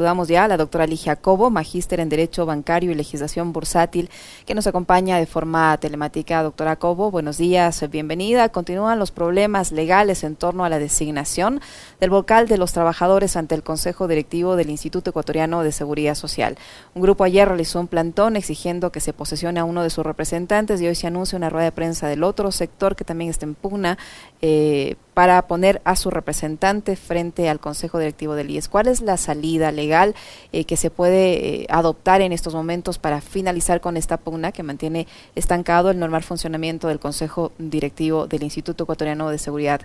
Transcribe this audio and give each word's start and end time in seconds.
Saludamos 0.00 0.28
ya 0.28 0.44
a 0.44 0.48
la 0.48 0.56
doctora 0.56 0.86
Ligia 0.86 1.16
Cobo, 1.16 1.50
magíster 1.50 1.98
en 1.98 2.08
Derecho 2.08 2.46
Bancario 2.46 2.92
y 2.92 2.94
Legislación 2.94 3.52
Bursátil, 3.52 4.10
que 4.46 4.54
nos 4.54 4.68
acompaña 4.68 5.18
de 5.18 5.26
forma 5.26 5.76
telemática. 5.78 6.40
Doctora 6.44 6.76
Cobo, 6.76 7.10
buenos 7.10 7.36
días, 7.36 7.84
bienvenida. 7.90 8.48
Continúan 8.50 9.00
los 9.00 9.10
problemas 9.10 9.72
legales 9.72 10.22
en 10.22 10.36
torno 10.36 10.64
a 10.64 10.68
la 10.68 10.78
designación 10.78 11.60
del 11.98 12.10
vocal 12.10 12.46
de 12.46 12.58
los 12.58 12.72
trabajadores 12.72 13.36
ante 13.36 13.56
el 13.56 13.64
Consejo 13.64 14.06
Directivo 14.06 14.54
del 14.54 14.70
Instituto 14.70 15.10
Ecuatoriano 15.10 15.64
de 15.64 15.72
Seguridad 15.72 16.14
Social. 16.14 16.56
Un 16.94 17.02
grupo 17.02 17.24
ayer 17.24 17.48
realizó 17.48 17.80
un 17.80 17.88
plantón 17.88 18.36
exigiendo 18.36 18.92
que 18.92 19.00
se 19.00 19.12
posesione 19.12 19.58
a 19.58 19.64
uno 19.64 19.82
de 19.82 19.90
sus 19.90 20.06
representantes 20.06 20.80
y 20.80 20.86
hoy 20.86 20.94
se 20.94 21.08
anuncia 21.08 21.36
una 21.36 21.50
rueda 21.50 21.64
de 21.64 21.72
prensa 21.72 22.06
del 22.06 22.22
otro 22.22 22.52
sector 22.52 22.94
que 22.94 23.02
también 23.02 23.30
está 23.30 23.46
en 23.46 23.56
pugna 23.56 23.98
eh, 24.40 24.96
para 25.14 25.48
poner 25.48 25.82
a 25.84 25.96
su 25.96 26.10
representante 26.10 26.94
frente 26.94 27.48
al 27.48 27.58
Consejo 27.58 27.98
Directivo 27.98 28.36
del 28.36 28.50
IES. 28.50 28.68
¿Cuál 28.68 28.86
es 28.86 29.00
la 29.00 29.16
salida 29.16 29.72
legal 29.72 30.14
eh, 30.52 30.64
que 30.64 30.76
se 30.76 30.90
puede 30.90 31.62
eh, 31.62 31.66
adoptar 31.70 32.20
en 32.20 32.32
estos 32.32 32.54
momentos 32.54 32.98
para 32.98 33.20
finalizar 33.20 33.80
con 33.80 33.96
esta 33.96 34.16
pugna 34.18 34.52
que 34.52 34.62
mantiene 34.62 35.08
estancado 35.34 35.90
el 35.90 35.98
normal 35.98 36.22
funcionamiento 36.22 36.86
del 36.86 37.00
Consejo 37.00 37.50
Directivo 37.58 38.28
del 38.28 38.44
Instituto 38.44 38.84
Ecuatoriano 38.84 39.28
de 39.30 39.38
Seguridad 39.38 39.80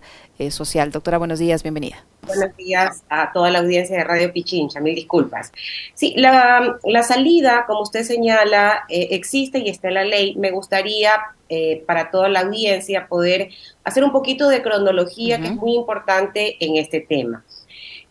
Social? 0.49 0.91
Doctora, 0.91 1.17
buenos 1.17 1.39
días, 1.39 1.63
bienvenida. 1.63 2.05
Buenos 2.25 2.55
días 2.55 3.03
a 3.09 3.31
toda 3.33 3.51
la 3.51 3.59
audiencia 3.59 3.97
de 3.97 4.03
Radio 4.03 4.31
Pichincha, 4.31 4.79
mil 4.79 4.95
disculpas. 4.95 5.51
Sí, 5.93 6.13
la, 6.17 6.77
la 6.83 7.03
salida, 7.03 7.65
como 7.67 7.81
usted 7.81 8.03
señala, 8.03 8.85
existe 8.89 9.59
y 9.59 9.69
está 9.69 9.89
en 9.89 9.93
la 9.95 10.03
ley. 10.05 10.35
Me 10.37 10.51
gustaría 10.51 11.11
eh, 11.49 11.83
para 11.85 12.09
toda 12.09 12.29
la 12.29 12.39
audiencia 12.39 13.07
poder 13.07 13.49
hacer 13.83 14.03
un 14.03 14.11
poquito 14.11 14.47
de 14.47 14.63
cronología 14.63 15.39
que 15.39 15.47
es 15.47 15.55
muy 15.55 15.75
importante 15.75 16.57
en 16.59 16.77
este 16.77 17.01
tema. 17.01 17.43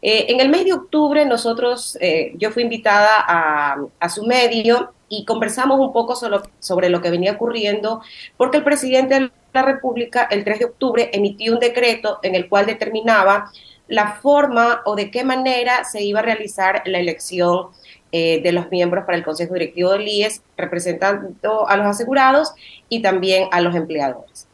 Eh, 0.00 0.26
en 0.28 0.40
el 0.40 0.48
mes 0.48 0.64
de 0.64 0.74
octubre 0.74 1.24
nosotros, 1.24 1.98
eh, 2.00 2.34
yo 2.36 2.52
fui 2.52 2.62
invitada 2.62 3.16
a, 3.18 4.08
su 4.08 4.24
medio 4.26 4.92
y 5.08 5.24
conversamos 5.24 5.80
un 5.80 5.92
poco 5.92 6.14
sobre 6.60 6.88
lo 6.88 7.00
que 7.00 7.10
venía 7.10 7.32
ocurriendo 7.32 8.02
porque 8.36 8.58
el 8.58 8.64
presidente 8.64 9.14
de 9.18 9.30
la 9.52 9.62
República 9.62 10.28
el 10.30 10.44
3 10.44 10.58
de 10.60 10.64
octubre 10.66 11.10
emitió 11.12 11.52
un 11.52 11.58
decreto 11.58 12.20
en 12.22 12.34
el 12.34 12.48
cual 12.48 12.66
determinaba 12.66 13.50
la 13.88 14.14
forma 14.14 14.82
o 14.84 14.96
de 14.96 15.10
qué 15.10 15.24
manera 15.24 15.84
se 15.84 16.02
iba 16.02 16.20
a 16.20 16.22
realizar 16.22 16.82
la 16.86 16.98
elección 16.98 17.68
eh, 18.12 18.42
de 18.42 18.52
los 18.52 18.70
miembros 18.70 19.04
para 19.04 19.16
el 19.16 19.24
Consejo 19.24 19.54
Directivo 19.54 19.92
del 19.92 20.06
IES, 20.06 20.42
representando 20.56 21.68
a 21.68 21.76
los 21.76 21.86
asegurados 21.86 22.52
y 22.88 23.02
también 23.02 23.48
a 23.52 23.60
los 23.60 23.74
empleadores. 23.74 24.46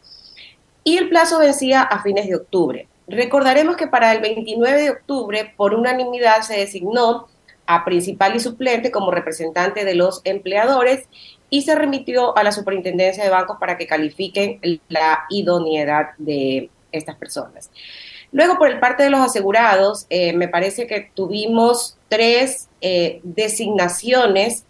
Y 0.84 0.96
el 0.96 1.08
plazo 1.08 1.38
vencía 1.38 1.82
a 1.82 2.02
fines 2.02 2.28
de 2.28 2.36
octubre. 2.36 2.88
Recordaremos 3.08 3.76
que 3.76 3.86
para 3.86 4.12
el 4.12 4.20
29 4.20 4.82
de 4.82 4.90
octubre, 4.90 5.52
por 5.56 5.74
unanimidad, 5.74 6.42
se 6.42 6.56
designó 6.56 7.26
a 7.66 7.84
principal 7.84 8.36
y 8.36 8.40
suplente 8.40 8.90
como 8.90 9.10
representante 9.10 9.84
de 9.84 9.94
los 9.94 10.20
empleadores 10.24 11.08
y 11.50 11.62
se 11.62 11.74
remitió 11.74 12.36
a 12.36 12.42
la 12.42 12.52
Superintendencia 12.52 13.24
de 13.24 13.30
Bancos 13.30 13.58
para 13.58 13.76
que 13.76 13.86
califiquen 13.86 14.60
la 14.88 15.24
idoneidad 15.30 16.10
de 16.18 16.70
estas 16.92 17.16
personas. 17.16 17.70
Luego, 18.30 18.58
por 18.58 18.68
el 18.68 18.78
parte 18.78 19.02
de 19.02 19.10
los 19.10 19.20
asegurados, 19.20 20.06
eh, 20.10 20.32
me 20.34 20.48
parece 20.48 20.86
que 20.86 21.10
tuvimos 21.14 21.96
tres 22.08 22.68
eh, 22.80 23.20
designaciones 23.22 24.64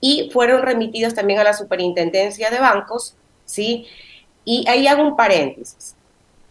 y 0.00 0.30
fueron 0.32 0.62
remitidos 0.62 1.14
también 1.14 1.40
a 1.40 1.44
la 1.44 1.52
superintendencia 1.52 2.50
de 2.50 2.60
bancos, 2.60 3.16
¿sí? 3.44 3.86
Y 4.44 4.64
ahí 4.68 4.86
hago 4.86 5.02
un 5.02 5.16
paréntesis. 5.16 5.96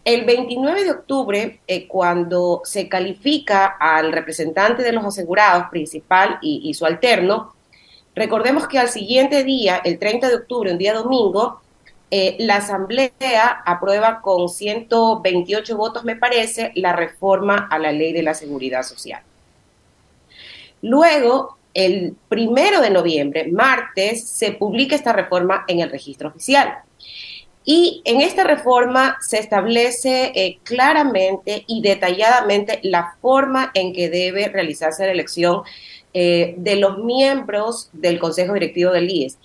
El 0.04 0.24
29 0.24 0.84
de 0.84 0.90
octubre, 0.90 1.60
eh, 1.66 1.88
cuando 1.88 2.62
se 2.64 2.88
califica 2.88 3.66
al 3.66 4.12
representante 4.12 4.82
de 4.82 4.92
los 4.92 5.04
asegurados 5.04 5.68
principal 5.70 6.38
y, 6.42 6.60
y 6.64 6.74
su 6.74 6.86
alterno, 6.86 7.54
recordemos 8.14 8.68
que 8.68 8.78
al 8.78 8.88
siguiente 8.88 9.44
día, 9.44 9.80
el 9.84 9.98
30 9.98 10.28
de 10.28 10.34
octubre, 10.36 10.72
un 10.72 10.78
día 10.78 10.94
domingo, 10.94 11.60
eh, 12.10 12.36
la 12.40 12.56
Asamblea 12.56 13.62
aprueba 13.64 14.20
con 14.20 14.48
128 14.48 15.76
votos, 15.76 16.04
me 16.04 16.16
parece, 16.16 16.72
la 16.74 16.92
reforma 16.92 17.68
a 17.70 17.78
la 17.78 17.92
ley 17.92 18.12
de 18.12 18.24
la 18.24 18.34
seguridad 18.34 18.82
social. 18.82 19.22
Luego, 20.82 21.56
el 21.72 22.16
primero 22.28 22.80
de 22.80 22.90
noviembre, 22.90 23.46
martes, 23.52 24.28
se 24.28 24.52
publica 24.52 24.96
esta 24.96 25.12
reforma 25.12 25.64
en 25.68 25.80
el 25.80 25.90
registro 25.90 26.28
oficial. 26.30 26.78
Y 27.64 28.02
en 28.04 28.20
esta 28.20 28.42
reforma 28.42 29.18
se 29.20 29.38
establece 29.38 30.32
eh, 30.34 30.58
claramente 30.64 31.62
y 31.68 31.82
detalladamente 31.82 32.80
la 32.82 33.14
forma 33.20 33.70
en 33.74 33.92
que 33.92 34.08
debe 34.08 34.48
realizarse 34.48 35.06
la 35.06 35.12
elección 35.12 35.62
eh, 36.12 36.54
de 36.56 36.74
los 36.74 36.98
miembros 36.98 37.90
del 37.92 38.18
Consejo 38.18 38.54
Directivo 38.54 38.90
del 38.90 39.08
IES 39.08 39.38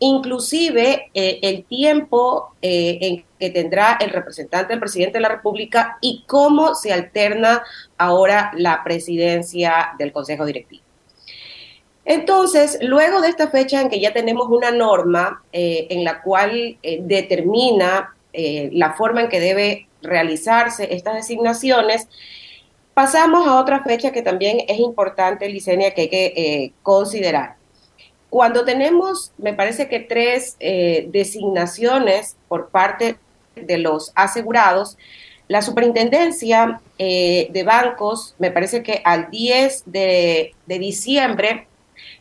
inclusive 0.00 1.10
eh, 1.14 1.38
el 1.42 1.64
tiempo 1.64 2.54
eh, 2.62 2.98
en 3.02 3.24
que 3.38 3.50
tendrá 3.50 3.98
el 4.00 4.10
representante 4.10 4.72
del 4.72 4.80
presidente 4.80 5.18
de 5.18 5.22
la 5.22 5.28
República 5.28 5.98
y 6.00 6.24
cómo 6.26 6.74
se 6.74 6.92
alterna 6.92 7.62
ahora 7.96 8.50
la 8.56 8.82
presidencia 8.82 9.90
del 9.98 10.12
Consejo 10.12 10.44
Directivo. 10.44 10.82
Entonces, 12.04 12.78
luego 12.82 13.20
de 13.20 13.28
esta 13.28 13.48
fecha 13.48 13.80
en 13.80 13.90
que 13.90 14.00
ya 14.00 14.12
tenemos 14.12 14.48
una 14.48 14.70
norma 14.70 15.42
eh, 15.52 15.86
en 15.90 16.02
la 16.02 16.22
cual 16.22 16.78
determina 16.82 18.14
la 18.32 18.92
forma 18.92 19.22
en 19.22 19.28
que 19.28 19.40
debe 19.40 19.88
realizarse 20.02 20.94
estas 20.94 21.16
designaciones, 21.16 22.08
pasamos 22.94 23.46
a 23.46 23.60
otra 23.60 23.82
fecha 23.82 24.12
que 24.12 24.22
también 24.22 24.58
es 24.68 24.78
importante, 24.78 25.48
Licenia, 25.48 25.92
que 25.92 26.02
hay 26.02 26.08
que 26.08 26.72
considerar. 26.82 27.59
Cuando 28.30 28.64
tenemos, 28.64 29.32
me 29.38 29.54
parece 29.54 29.88
que 29.88 29.98
tres 29.98 30.56
eh, 30.60 31.06
designaciones 31.08 32.36
por 32.46 32.68
parte 32.70 33.16
de 33.56 33.78
los 33.78 34.12
asegurados, 34.14 34.96
la 35.48 35.62
superintendencia 35.62 36.80
eh, 36.96 37.48
de 37.50 37.62
bancos, 37.64 38.36
me 38.38 38.52
parece 38.52 38.84
que 38.84 39.02
al 39.04 39.30
10 39.30 39.82
de, 39.86 40.54
diciembre, 40.66 41.66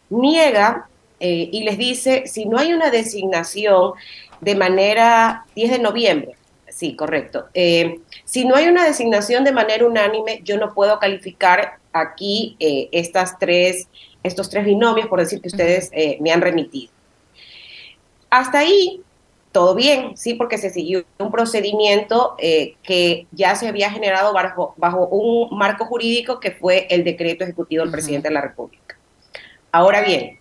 niega 0.10 0.90
eh, 1.20 1.48
y 1.52 1.64
les 1.64 1.78
dice, 1.78 2.24
si 2.26 2.46
no 2.46 2.58
hay 2.58 2.74
una 2.74 2.90
designación 2.90 3.94
de 4.42 4.56
manera 4.56 5.46
10 5.54 5.72
de 5.74 5.80
noviembre, 5.80 6.32
sí, 6.70 6.96
correcto, 6.96 7.50
si 7.54 8.46
no 8.46 8.56
hay 8.56 8.68
una 8.68 8.84
designación 8.84 9.44
de 9.44 9.52
manera 9.52 9.86
unánime, 9.86 10.42
yo 10.44 10.58
no 10.58 10.74
puedo 10.74 10.98
calificar 10.98 11.78
aquí 11.94 12.56
estas 12.60 13.38
tres 13.38 13.88
estos 14.24 14.50
tres 14.50 14.66
binomios, 14.66 15.08
por 15.08 15.20
decir 15.20 15.42
que 15.42 15.48
ustedes 15.48 15.90
eh, 15.94 16.18
me 16.20 16.32
han 16.32 16.42
remitido. 16.42 16.92
Hasta 18.30 18.60
ahí, 18.60 19.02
todo 19.52 19.74
bien, 19.74 20.16
sí, 20.16 20.36
porque 20.36 20.58
se 20.58 20.70
siguió 20.70 21.04
un 21.18 21.32
procedimiento 21.32 22.36
eh, 22.38 22.76
que 22.84 23.26
ya 23.32 23.56
se 23.56 23.68
había 23.68 23.90
generado 23.90 24.34
bajo, 24.34 24.74
bajo, 24.78 25.08
un 25.08 25.58
marco 25.58 25.86
jurídico 25.86 26.40
que 26.40 26.52
fue 26.52 26.88
el 26.90 27.04
decreto 27.04 27.44
ejecutivo 27.44 27.84
del 27.84 27.92
presidente 27.92 28.28
de 28.28 28.34
la 28.36 28.42
República. 28.42 28.98
Ahora 29.72 30.02
bien, 30.02 30.38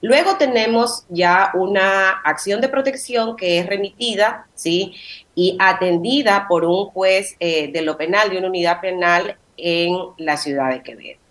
luego 0.00 0.36
tenemos 0.36 1.04
ya 1.08 1.52
una 1.54 2.10
acción 2.10 2.60
de 2.60 2.68
protección 2.68 3.36
que 3.36 3.58
es 3.58 3.66
remitida, 3.66 4.46
sí, 4.54 4.94
y 5.34 5.56
atendida 5.60 6.46
por 6.48 6.64
un 6.64 6.86
juez 6.86 7.36
eh, 7.38 7.70
de 7.70 7.82
lo 7.82 7.96
penal, 7.96 8.30
de 8.30 8.38
una 8.38 8.48
unidad 8.48 8.80
penal 8.80 9.36
en 9.56 9.96
la 10.18 10.36
ciudad 10.36 10.70
de 10.70 10.82
Quevedo. 10.82 11.25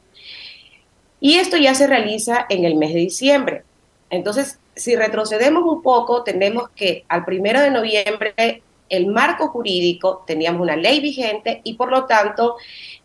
Y 1.20 1.36
esto 1.36 1.58
ya 1.58 1.74
se 1.76 1.88
realiza 1.88 2.46
en 2.50 2.66
el 2.66 2.76
mes 2.76 2.94
de 2.94 3.00
diciembre. 3.00 3.64
Entonces, 4.09 4.59
si 4.76 4.96
retrocedemos 4.96 5.64
un 5.64 5.81
poco, 5.81 6.24
tenemos 6.24 6.70
que 6.70 7.06
al 7.08 7.26
primero 7.26 7.62
de 7.62 7.72
noviembre 7.72 8.62
el 8.90 9.08
marco 9.08 9.48
jurídico, 9.48 10.24
teníamos 10.28 10.62
una 10.62 10.75
ley 10.75 11.00
vigente 11.00 11.62
y 11.64 11.74
por 11.74 11.90
lo 11.90 12.06
tanto 12.06 12.56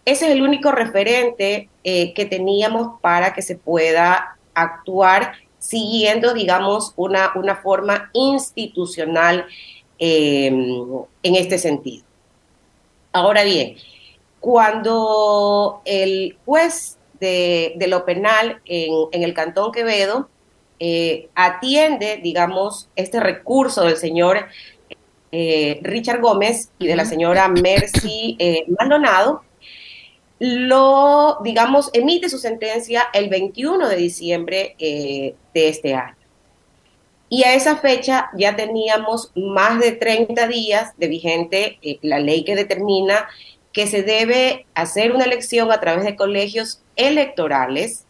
ese 0.04 0.26
es 0.26 0.32
el 0.32 0.42
único 0.42 0.72
referente 0.72 1.68
eh, 1.84 2.12
que 2.12 2.26
teníamos 2.26 3.00
para 3.00 3.32
que 3.32 3.42
se 3.42 3.56
pueda 3.56 4.36
actuar 4.54 5.32
siguiendo, 5.58 6.34
digamos, 6.34 6.92
una, 6.96 7.32
una 7.34 7.56
forma 7.56 8.10
institucional 8.12 9.46
em, 9.98 10.82
en 11.22 11.36
este 11.36 11.58
sentido. 11.58 12.04
Ahora 13.12 13.44
bien, 13.44 13.76
cuando 14.38 15.82
el 15.84 16.36
juez 16.44 16.96
de, 17.20 17.86
lo 17.88 18.04
penal 18.04 18.60
en, 18.64 19.22
el 19.22 19.34
Cantón 19.34 19.72
Quevedo 19.72 20.28
eh, 20.78 21.28
atiende, 21.34 22.18
digamos, 22.22 22.88
este 22.96 23.20
recurso 23.20 23.84
del 23.84 23.98
señor 23.98 24.46
eh, 25.30 25.78
Richard 25.82 26.20
Gómez 26.20 26.70
y 26.78 26.86
de 26.86 26.96
la 26.96 27.04
señora 27.04 27.48
Mercy 27.48 28.36
eh, 28.38 28.64
Maldonado, 28.78 29.44
lo, 30.38 31.38
digamos, 31.44 31.90
emite 31.92 32.30
su 32.30 32.38
sentencia 32.38 33.04
el 33.12 33.28
21 33.28 33.88
de 33.88 33.96
diciembre 33.96 34.74
de 34.78 35.36
este 35.52 35.94
año. 35.94 36.16
Y 37.28 37.44
a 37.44 37.54
esa 37.54 37.76
fecha 37.76 38.30
ya 38.36 38.56
teníamos 38.56 39.32
más 39.36 39.78
de 39.78 39.92
30 39.92 40.48
días 40.48 40.96
de 40.96 41.08
vigente 41.08 41.78
la 42.00 42.18
ley 42.18 42.42
que 42.42 42.56
determina 42.56 43.28
que 43.72 43.86
se 43.86 44.02
debe 44.02 44.66
hacer 44.74 45.12
una 45.12 45.24
elección 45.24 45.70
a 45.70 45.80
través 45.80 46.04
de 46.04 46.16
colegios 46.16 46.82
electorales 47.06 48.06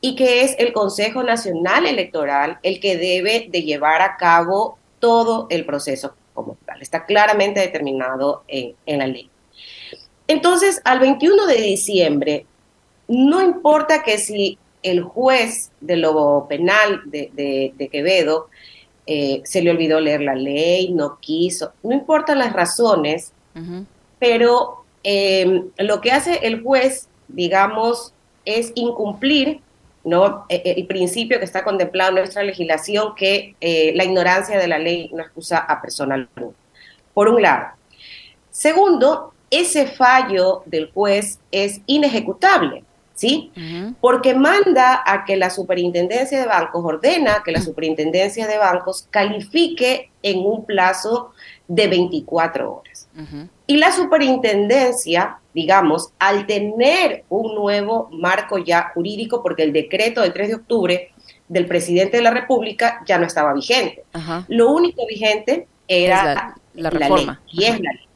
y 0.00 0.16
que 0.16 0.42
es 0.42 0.56
el 0.58 0.72
Consejo 0.72 1.22
Nacional 1.22 1.86
Electoral 1.86 2.58
el 2.62 2.80
que 2.80 2.96
debe 2.96 3.48
de 3.50 3.62
llevar 3.62 4.02
a 4.02 4.16
cabo 4.16 4.78
todo 4.98 5.46
el 5.50 5.66
proceso 5.66 6.14
como 6.34 6.56
tal. 6.64 6.80
Está 6.80 7.04
claramente 7.04 7.60
determinado 7.60 8.44
en, 8.48 8.98
la 8.98 9.06
ley. 9.06 9.30
Entonces, 10.26 10.80
al 10.84 11.00
21 11.00 11.46
de 11.46 11.56
diciembre, 11.56 12.46
no 13.08 13.42
importa 13.42 14.02
que 14.02 14.18
si 14.18 14.58
el 14.82 15.02
juez 15.02 15.70
de 15.80 15.96
lo 15.96 16.46
penal 16.48 17.02
de, 17.04 17.88
Quevedo 17.90 18.48
eh, 19.06 19.42
se 19.44 19.60
le 19.60 19.70
olvidó 19.70 20.00
leer 20.00 20.22
la 20.22 20.34
ley, 20.34 20.92
no 20.92 21.18
quiso, 21.20 21.72
no 21.82 21.92
importan 21.92 22.38
las 22.38 22.52
razones, 22.52 23.32
pero 24.18 24.84
eh, 25.02 25.64
lo 25.78 26.00
que 26.00 26.12
hace 26.12 26.46
el 26.46 26.62
juez, 26.62 27.08
digamos, 27.34 28.12
es 28.44 28.72
incumplir 28.74 29.60
¿no? 30.04 30.46
E, 30.48 30.62
e, 30.64 30.80
el 30.80 30.86
principio 30.86 31.38
que 31.38 31.44
está 31.44 31.62
contemplado 31.62 32.10
en 32.10 32.16
nuestra 32.16 32.42
legislación 32.42 33.14
que 33.14 33.54
eh, 33.60 33.92
la 33.94 34.04
ignorancia 34.04 34.58
de 34.58 34.66
la 34.66 34.78
ley 34.78 35.10
no 35.12 35.22
excusa 35.22 35.58
a 35.58 35.80
persona 35.80 36.14
alguna. 36.14 36.56
Por 37.12 37.28
un 37.28 37.42
lado. 37.42 37.66
Segundo, 38.50 39.32
ese 39.50 39.86
fallo 39.86 40.62
del 40.64 40.90
juez 40.92 41.38
es 41.50 41.80
inejecutable, 41.86 42.84
¿sí? 43.14 43.52
Porque 44.00 44.34
manda 44.34 45.02
a 45.04 45.24
que 45.24 45.36
la 45.36 45.50
superintendencia 45.50 46.40
de 46.40 46.46
bancos, 46.46 46.84
ordena 46.84 47.42
que 47.44 47.52
la 47.52 47.60
superintendencia 47.60 48.46
de 48.46 48.58
bancos 48.58 49.06
califique 49.10 50.10
en 50.22 50.38
un 50.38 50.64
plazo 50.64 51.32
de 51.66 51.88
24 51.88 52.72
horas. 52.72 53.08
Y 53.66 53.76
la 53.76 53.92
superintendencia, 53.92 55.39
digamos, 55.54 56.12
al 56.18 56.46
tener 56.46 57.24
un 57.28 57.54
nuevo 57.54 58.08
marco 58.12 58.58
ya 58.58 58.90
jurídico, 58.94 59.42
porque 59.42 59.62
el 59.62 59.72
decreto 59.72 60.22
del 60.22 60.32
3 60.32 60.48
de 60.48 60.54
octubre 60.54 61.12
del 61.48 61.66
presidente 61.66 62.16
de 62.16 62.22
la 62.22 62.30
República 62.30 63.02
ya 63.06 63.18
no 63.18 63.26
estaba 63.26 63.52
vigente. 63.52 64.04
Lo 64.48 64.70
único 64.70 65.06
vigente 65.06 65.66
era 65.88 66.56
la, 66.74 66.90
reforma. 66.90 67.40
Ley, 67.52 67.64
y 67.64 67.64
es 67.64 67.80
la 67.80 67.92
ley. 67.92 68.06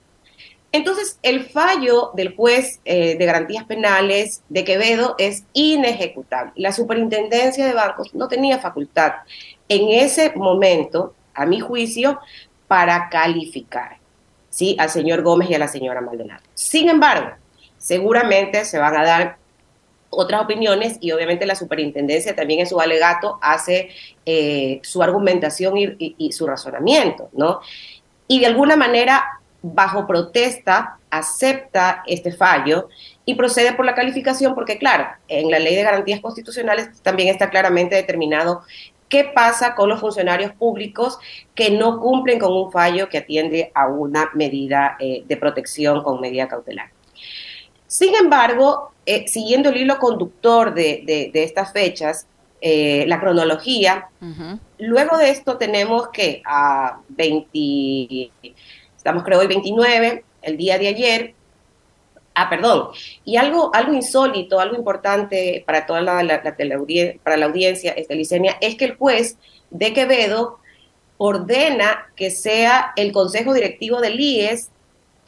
Entonces, 0.74 1.20
el 1.22 1.44
fallo 1.44 2.10
del 2.14 2.34
juez 2.34 2.80
eh, 2.84 3.16
de 3.16 3.24
garantías 3.24 3.62
penales 3.64 4.42
de 4.48 4.64
Quevedo 4.64 5.14
es 5.18 5.44
inejecutable. 5.52 6.52
La 6.56 6.72
superintendencia 6.72 7.64
de 7.64 7.74
bancos 7.74 8.12
no 8.12 8.26
tenía 8.26 8.58
facultad 8.58 9.12
en 9.68 9.90
ese 9.90 10.32
momento, 10.34 11.14
a 11.32 11.46
mi 11.46 11.60
juicio, 11.60 12.18
para 12.66 13.08
calificar. 13.08 13.98
¿Sí? 14.54 14.76
al 14.78 14.88
señor 14.88 15.22
Gómez 15.22 15.50
y 15.50 15.54
a 15.54 15.58
la 15.58 15.66
señora 15.66 16.00
Maldonado. 16.00 16.40
Sin 16.54 16.88
embargo, 16.88 17.30
seguramente 17.76 18.64
se 18.64 18.78
van 18.78 18.96
a 18.96 19.04
dar 19.04 19.36
otras 20.10 20.42
opiniones 20.42 20.96
y 21.00 21.10
obviamente 21.10 21.44
la 21.44 21.56
superintendencia 21.56 22.36
también 22.36 22.60
en 22.60 22.68
su 22.68 22.80
alegato 22.80 23.36
hace 23.42 23.90
eh, 24.24 24.78
su 24.84 25.02
argumentación 25.02 25.74
y, 25.76 26.32
su 26.32 26.46
razonamiento, 26.46 27.30
¿no? 27.32 27.60
Y 28.28 28.38
de 28.38 28.46
alguna 28.46 28.76
manera, 28.76 29.24
bajo 29.60 30.06
protesta, 30.06 30.98
acepta 31.10 32.04
este 32.06 32.30
fallo 32.30 32.88
y 33.24 33.34
procede 33.34 33.72
por 33.72 33.84
la 33.84 33.96
calificación 33.96 34.54
porque, 34.54 34.78
claro, 34.78 35.08
en 35.26 35.50
la 35.50 35.58
ley 35.58 35.74
de 35.74 35.82
garantías 35.82 36.20
constitucionales 36.20 37.02
también 37.02 37.28
está 37.28 37.50
claramente 37.50 37.96
determinado 37.96 38.62
¿Qué 39.14 39.22
pasa 39.22 39.76
con 39.76 39.88
los 39.88 40.00
funcionarios 40.00 40.50
públicos 40.54 41.20
que 41.54 41.70
no 41.70 42.00
cumplen 42.00 42.40
con 42.40 42.52
un 42.52 42.72
fallo 42.72 43.08
que 43.08 43.18
atiende 43.18 43.70
a 43.72 43.86
una 43.86 44.30
medida 44.34 44.96
eh, 44.98 45.22
de 45.24 45.36
protección 45.36 46.02
con 46.02 46.20
medida 46.20 46.48
cautelar? 46.48 46.90
Sin 47.86 48.12
embargo, 48.16 48.90
eh, 49.06 49.28
siguiendo 49.28 49.68
el 49.68 49.76
hilo 49.76 50.00
conductor 50.00 50.74
de, 50.74 51.30
estas 51.32 51.72
fechas, 51.72 52.26
eh, 52.60 53.04
la 53.06 53.20
cronología, 53.20 54.08
luego 54.78 55.16
de 55.16 55.30
esto 55.30 55.58
tenemos 55.58 56.08
que 56.08 56.42
a 56.44 56.98
20, 57.10 58.32
estamos 58.96 59.22
creo 59.22 59.38
hoy 59.38 59.46
29, 59.46 60.24
el 60.42 60.56
día 60.56 60.76
de 60.76 60.88
ayer, 60.88 61.34
Ah, 62.34 62.50
perdón. 62.50 62.88
Y 63.24 63.36
algo, 63.36 63.70
algo 63.74 63.92
insólito, 63.92 64.58
algo 64.58 64.76
importante 64.76 65.62
para 65.64 65.86
toda 65.86 66.02
la, 66.02 66.42
para 67.22 67.36
la 67.36 67.46
audiencia, 67.46 67.92
este, 67.92 68.16
Licenia, 68.16 68.56
es 68.60 68.74
que 68.74 68.86
el 68.86 68.96
juez 68.96 69.38
de 69.70 69.92
Quevedo 69.92 70.58
ordena 71.16 72.06
que 72.16 72.30
sea 72.30 72.92
el 72.96 73.12
consejo 73.12 73.54
directivo 73.54 74.00
del 74.00 74.18
IES 74.18 74.70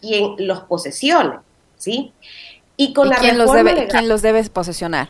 quien 0.01 0.35
los 0.39 0.61
posesione, 0.65 1.39
¿sí? 1.77 2.13
Y 2.77 2.93
con 2.93 3.09
la 3.09 3.17
quién 3.17 3.39
los 3.39 3.53
debe, 3.53 3.87
¿Quién 3.87 4.09
los 4.09 4.21
debe 4.21 4.43
posesionar? 4.45 5.09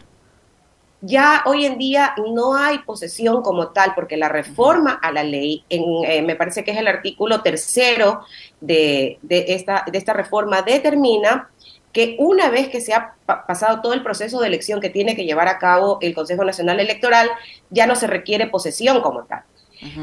Ya 1.01 1.43
hoy 1.47 1.67
en 1.67 1.79
día 1.79 2.15
no 2.35 2.57
hay 2.57 2.79
posesión 2.79 3.43
como 3.43 3.69
tal, 3.69 3.95
porque 3.95 4.17
la 4.17 4.29
reforma 4.29 4.99
a 5.03 5.13
la 5.13 5.25
ley, 5.25 5.65
en, 5.69 5.83
eh, 6.05 6.23
me 6.23 6.37
parece 6.37 6.65
que 6.65 6.71
es 6.71 6.79
el 6.79 6.89
artículo 6.89 7.43
tercero 7.43 8.21
de, 8.61 9.19
de, 9.23 9.47
esta, 9.49 9.85
de 9.91 9.99
esta 9.99 10.13
reforma, 10.13 10.63
determina 10.63 11.51
que 11.97 12.15
una 12.19 12.51
vez 12.51 12.69
que 12.69 12.83
se 12.83 12.93
ha 12.93 13.15
pasado 13.25 13.81
todo 13.81 13.95
el 13.95 14.03
proceso 14.03 14.39
de 14.39 14.49
elección 14.49 14.83
que 14.83 14.91
tiene 14.91 15.17
que 15.17 15.25
llevar 15.25 15.49
a 15.49 15.59
cabo 15.59 15.97
el 16.03 16.15
Consejo 16.15 16.45
Nacional 16.45 16.79
Electoral, 16.79 17.31
ya 17.71 17.87
no 17.87 17.97
se 17.97 18.07
requiere 18.07 18.49
posesión 18.49 19.01
como 19.01 19.25
tal. 19.25 19.45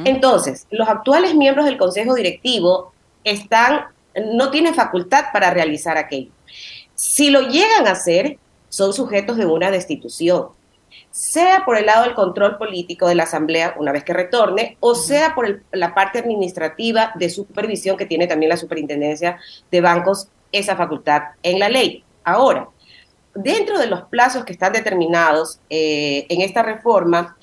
Entonces, 0.04 0.66
los 0.72 0.90
actuales 0.90 1.36
miembros 1.36 1.68
del 1.68 1.78
Consejo 1.78 2.16
Directivo 2.16 2.94
están, 3.24 3.90
no 4.34 4.50
tienen 4.50 4.74
facultad 4.74 5.26
para 5.32 5.52
realizar 5.52 6.00
aquello. 6.00 6.32
Si 6.96 7.30
lo 7.30 7.42
llegan 7.42 7.86
a 7.86 7.92
hacer, 7.92 8.40
son 8.70 8.92
sujetos 8.92 9.38
de 9.38 9.46
una 9.46 9.70
destitución, 9.70 10.48
sea 11.12 11.64
por 11.64 11.78
el 11.78 11.86
lado 11.86 12.06
del 12.06 12.16
control 12.16 12.58
político 12.58 13.08
de 13.08 13.14
la 13.14 13.24
Asamblea 13.26 13.76
una 13.78 13.92
vez 13.92 14.04
que 14.04 14.14
retorne, 14.14 14.78
o 14.80 14.96
sea 14.96 15.36
por 15.36 15.62
la 15.72 15.94
parte 15.94 16.18
administrativa 16.18 17.12
de 17.14 17.30
supervisión 17.30 17.98
que 17.98 18.08
tiene 18.08 18.26
también 18.26 18.50
la 18.50 18.58
Superintendencia 18.58 19.38
de 19.70 19.82
Bancos 19.82 20.30
esa 20.54 20.78
facultad 20.78 21.24
en 21.42 21.60
la 21.60 21.68
ley. 21.68 22.04
Ahora, 22.24 22.70
dentro 23.36 23.78
de 23.80 23.88
los 23.88 24.04
plazos 24.04 24.46
que 24.46 24.54
están 24.54 24.72
determinados 24.72 25.60
eh, 25.70 26.26
en 26.30 26.42
esta 26.42 26.64
reforma, 26.64 27.36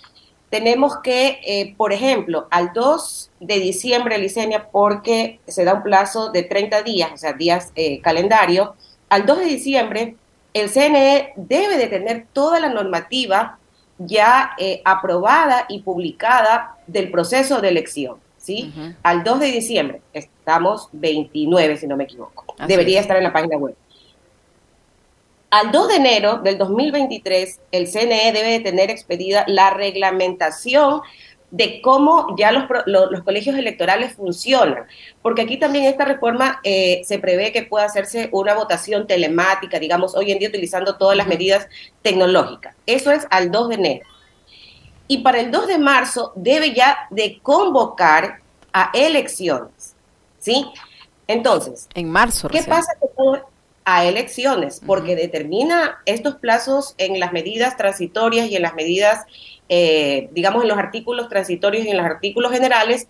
tenemos 0.48 0.98
que, 0.98 1.40
eh, 1.44 1.74
por 1.76 1.92
ejemplo, 1.92 2.48
al 2.50 2.72
2 2.72 3.30
de 3.40 3.60
diciembre, 3.60 4.18
Licenia, 4.18 4.68
porque 4.70 5.38
se 5.46 5.64
da 5.64 5.74
un 5.74 5.82
plazo 5.82 6.30
de 6.30 6.42
30 6.42 6.82
días, 6.82 7.10
o 7.12 7.16
sea, 7.16 7.34
días 7.34 7.72
eh, 7.76 8.00
calendario, 8.00 8.74
al 9.08 9.26
2 9.26 9.38
de 9.40 9.44
diciembre 9.44 10.16
el 10.52 10.68
CNE 10.68 11.32
debe 11.36 11.78
de 11.78 11.86
tener 11.86 12.26
toda 12.32 12.58
la 12.58 12.70
normativa 12.70 13.58
ya 13.98 14.56
aprobada 14.84 15.66
y 15.68 15.82
publicada 15.82 16.75
del 16.88 17.11
proceso 17.12 17.61
de 17.61 17.68
elección. 17.68 18.16
¿Sí? 18.40 18.73
Al 19.02 19.23
2 19.23 19.40
de 19.40 19.47
diciembre, 19.47 20.00
estamos 20.12 20.88
29, 20.92 21.76
si 21.76 21.87
no 21.87 21.97
me 21.97 22.04
equivoco. 22.04 22.54
Debería 22.66 23.00
estar 23.00 23.16
en 23.16 23.25
la 23.25 23.32
página 23.32 23.56
web. 23.56 23.75
Al 25.50 25.73
2 25.73 25.88
de 25.88 25.97
enero 25.97 26.38
del 26.38 26.59
2023, 26.59 27.61
el 27.73 27.88
CNE 27.88 28.32
debe 28.32 28.50
de 28.50 28.61
tener 28.61 28.90
expedida 28.90 29.44
la 29.49 29.70
reglamentación 29.70 31.02
de 31.50 31.80
cómo 31.82 32.37
ya 32.38 32.52
los, 32.52 32.64
los, 32.87 33.23
colegios 33.25 33.56
electorales 33.56 34.14
funcionan, 34.14 34.85
porque 35.20 35.42
aquí 35.42 35.56
también 35.56 35.87
esta 35.87 36.04
reforma 36.04 36.61
eh, 36.62 37.02
se 37.04 37.18
prevé 37.18 37.50
que 37.50 37.64
pueda 37.64 37.87
hacerse 37.87 38.28
una 38.30 38.54
votación 38.54 39.09
telemática, 39.09 39.80
digamos, 39.80 40.14
hoy 40.14 40.30
en 40.30 40.38
día 40.38 40.49
utilizando 40.49 40.97
todas 40.97 41.16
las 41.16 41.26
medidas 41.26 41.66
tecnológicas. 42.02 42.76
Eso 42.87 43.11
es 43.11 43.26
al 43.30 43.50
2 43.50 43.68
de 43.70 43.75
enero 43.75 44.10
y 45.11 45.19
para 45.19 45.40
el 45.40 45.50
2 45.50 45.67
de 45.67 45.79
marzo 45.79 46.33
debe 46.37 46.73
ya 46.73 47.09
de 47.11 47.40
convocar 47.43 48.43
a 48.73 48.93
elecciones, 48.95 49.97
¿sí? 50.38 50.64
Entonces, 51.26 51.88
en 51.95 52.09
marzo. 52.09 52.49
¿Qué 52.49 52.62
pasa 52.62 52.93
a 53.85 54.05
elecciones? 54.05 54.81
Porque 54.87 55.17
determina 55.17 55.99
estos 56.07 56.37
plazos 56.37 56.95
en 56.97 57.19
las 57.19 57.33
medidas 57.33 57.76
transitorias 57.76 58.47
y 58.50 58.55
en 58.55 58.62
las 58.62 58.75
medidas, 58.75 59.26
eh, 59.69 60.29
digamos, 60.31 60.62
en 60.62 60.69
los 60.69 60.79
artículos 60.79 61.29
transitorios 61.29 61.85
y 61.87 61.90
en 61.90 61.97
los 61.97 62.07
artículos 62.07 62.52
generales. 62.52 63.09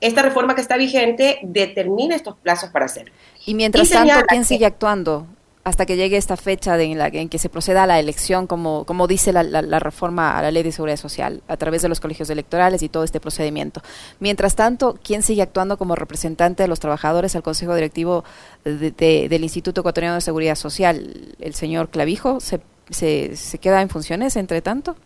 Esta 0.00 0.22
reforma 0.22 0.54
que 0.54 0.60
está 0.60 0.76
vigente 0.76 1.40
determina 1.42 2.14
estos 2.14 2.36
plazos 2.36 2.70
para 2.70 2.84
hacer. 2.84 3.10
Y 3.46 3.54
mientras 3.54 3.90
tanto, 3.90 4.14
¿quién 4.28 4.44
sigue 4.44 4.66
actuando? 4.66 5.26
Hasta 5.64 5.86
que 5.86 5.96
llegue 5.96 6.16
esta 6.16 6.36
fecha 6.36 6.76
de 6.76 6.84
en, 6.84 6.98
la, 6.98 7.06
en 7.08 7.28
que 7.28 7.38
se 7.38 7.48
proceda 7.48 7.84
a 7.84 7.86
la 7.86 8.00
elección, 8.00 8.46
como, 8.46 8.84
como 8.84 9.06
dice 9.06 9.32
la, 9.32 9.78
reforma 9.78 10.36
a 10.36 10.42
la 10.42 10.50
ley 10.50 10.62
de 10.62 10.72
seguridad 10.72 10.96
social, 10.96 11.42
a 11.46 11.56
través 11.56 11.82
de 11.82 11.88
los 11.88 12.00
colegios 12.00 12.28
electorales 12.30 12.82
y 12.82 12.88
todo 12.88 13.04
este 13.04 13.20
procedimiento. 13.20 13.80
Mientras 14.18 14.56
tanto, 14.56 14.98
¿quién 15.02 15.22
sigue 15.22 15.42
actuando 15.42 15.78
como 15.78 15.94
representante 15.94 16.64
de 16.64 16.68
los 16.68 16.80
trabajadores 16.80 17.36
al 17.36 17.42
Consejo 17.42 17.74
Directivo 17.74 18.24
del 18.64 19.42
Instituto 19.44 19.82
Ecuatoriano 19.82 20.16
de 20.16 20.20
Seguridad 20.20 20.56
Social? 20.56 21.34
¿El 21.38 21.54
señor 21.54 21.90
Clavijo 21.90 22.40
se, 22.40 22.60
se, 22.90 23.36
se 23.36 23.58
queda 23.58 23.82
en 23.82 23.88
funciones 23.88 24.34
entre 24.36 24.62
tanto? 24.62 24.96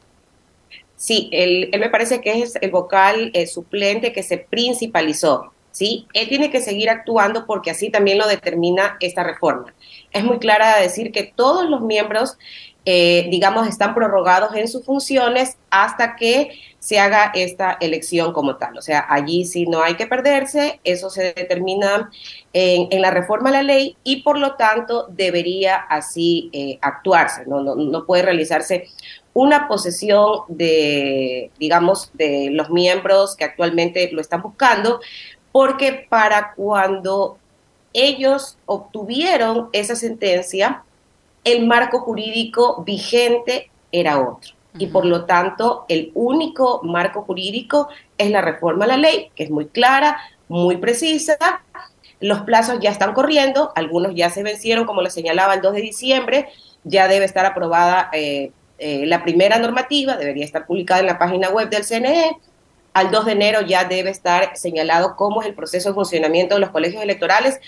Sí, 0.97 1.29
él, 1.33 1.69
él, 1.73 1.81
me 1.81 1.91
parece 1.91 2.23
que 2.23 2.41
es 2.41 2.57
el 2.63 2.71
vocal 2.71 3.31
eh, 3.35 3.47
suplente 3.47 4.15
que 4.15 4.23
se 4.23 4.39
principalizó. 4.39 5.53
¿Sí? 5.77 6.07
Él 6.15 6.27
tiene 6.31 6.51
que 6.51 6.63
seguir 6.63 6.89
actuando 6.89 7.45
porque 7.45 7.71
así 7.71 7.91
también 7.91 8.17
lo 8.17 8.27
determina 8.27 8.97
esta 9.01 9.23
reforma. 9.23 9.75
Es 10.11 10.25
muy 10.25 10.39
clara 10.39 10.81
decir 10.81 11.13
que 11.13 11.31
todos 11.37 11.69
los 11.69 11.83
miembros 11.83 12.39
eh, 12.89 13.27
digamos, 13.31 13.67
están 13.67 13.97
prorrogados 13.97 14.55
en 14.55 14.69
sus 14.69 14.85
funciones 14.85 15.59
hasta 15.71 16.15
que 16.15 16.53
se 16.79 17.01
haga 17.01 17.33
esta 17.35 17.77
elección 17.81 18.33
como 18.33 18.59
tal. 18.59 18.79
O 18.79 18.81
sea, 18.81 19.05
allí 19.09 19.45
sí 19.45 19.67
no 19.67 19.83
hay 19.83 19.97
que 19.97 20.07
perderse, 20.07 20.79
eso 20.85 21.11
se 21.11 21.33
determina 21.33 22.13
en, 22.53 23.03
la 23.03 23.11
reforma 23.11 23.49
a 23.49 23.55
la 23.55 23.63
ley 23.65 23.97
y 24.05 24.23
por 24.23 24.39
lo 24.39 24.55
tanto 24.55 25.09
debería 25.09 25.75
así 25.75 26.49
eh, 26.53 26.79
actuarse. 26.81 27.45
No, 27.47 27.61
no, 27.61 27.75
no 27.75 28.07
puede 28.07 28.23
realizarse 28.23 28.87
una 29.37 29.69
posesión 29.69 30.43
de, 30.49 31.51
digamos, 31.59 32.11
de 32.15 32.49
los 32.53 32.71
miembros 32.71 33.37
que 33.37 33.45
actualmente 33.45 34.09
lo 34.13 34.23
están 34.23 34.41
buscando, 34.41 35.01
porque 35.57 36.07
para 36.11 36.53
cuando 36.53 37.39
ellos 37.95 38.59
obtuvieron 38.67 39.71
esa 39.73 39.97
sentencia, 39.97 40.83
el 41.45 41.67
marco 41.67 42.01
jurídico 42.01 42.83
vigente 42.85 43.71
era 43.91 44.21
otro. 44.21 44.53
Y 44.77 44.89
por 44.89 45.07
lo 45.07 45.25
tanto, 45.25 45.87
el 45.89 46.13
único 46.13 46.83
marco 46.83 47.23
jurídico 47.23 47.89
es 48.19 48.31
la 48.31 48.43
reforma 48.43 48.85
a 48.85 48.89
la 48.89 48.97
ley, 48.99 49.31
que 49.35 49.45
es 49.45 49.51
muy 49.51 49.65
clara, 49.65 50.19
muy 50.47 50.77
precisa. 50.77 51.39
Los 52.21 52.43
plazos 52.43 52.79
ya 52.79 52.91
están 52.91 53.15
corriendo, 53.15 53.73
algunos 53.77 54.15
ya 54.15 54.29
se 54.29 54.43
vencieron, 54.43 54.85
como 54.85 55.01
le 55.01 55.09
señalaba, 55.09 55.55
el 55.55 55.63
2 55.63 55.73
de 55.73 55.81
diciembre, 55.81 56.49
ya 56.85 57.09
debe 57.09 57.25
estar 57.25 57.47
aprobada 57.47 58.11
eh, 58.13 58.53
eh, 58.77 59.07
la 59.07 59.23
primera 59.23 59.59
normativa, 59.59 60.19
debería 60.19 60.45
estar 60.45 60.67
publicada 60.67 61.01
en 61.01 61.07
la 61.07 61.19
página 61.19 61.49
web 61.49 61.71
del 61.71 61.87
CNE. 61.87 62.37
Al 62.97 63.11
2 63.11 63.27
de 63.27 63.33
enero 63.33 63.61
ya 63.61 63.85
debe 63.85 64.09
estar 64.09 64.57
señalado 64.57 65.17
cómo 65.17 65.43
es 65.43 65.49
el 65.49 65.55
proceso 65.55 65.91
de 65.91 65.95
funcionamiento 65.95 66.55
de 66.55 66.63
los 66.63 66.71
colegios 66.71 67.03
electorales 67.03 67.61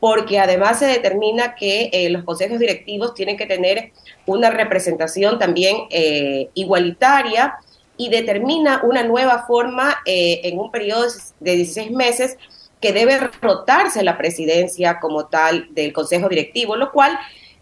porque 0.00 0.40
además 0.40 0.80
se 0.80 0.86
determina 0.86 1.54
que 1.54 1.88
eh, 1.92 2.10
los 2.10 2.24
consejos 2.24 2.58
directivos 2.58 3.14
tienen 3.14 3.36
que 3.36 3.46
tener 3.46 3.92
una 4.26 4.50
representación 4.50 5.38
también 5.38 5.86
eh, 5.90 6.48
igualitaria 6.54 7.54
y 7.96 8.08
determina 8.08 8.80
una 8.82 9.04
nueva 9.04 9.44
forma 9.46 9.98
eh, 10.04 10.40
en 10.42 10.58
un 10.58 10.72
periodo 10.72 11.06
de 11.38 11.54
16 11.54 11.92
meses 11.92 12.36
que 12.80 12.92
debe 12.92 13.20
rotarse 13.40 14.02
la 14.02 14.18
presidencia 14.18 14.98
como 14.98 15.26
tal 15.26 15.68
del 15.70 15.92
consejo 15.92 16.28
directivo, 16.28 16.74
lo 16.74 16.90
cual 16.90 17.16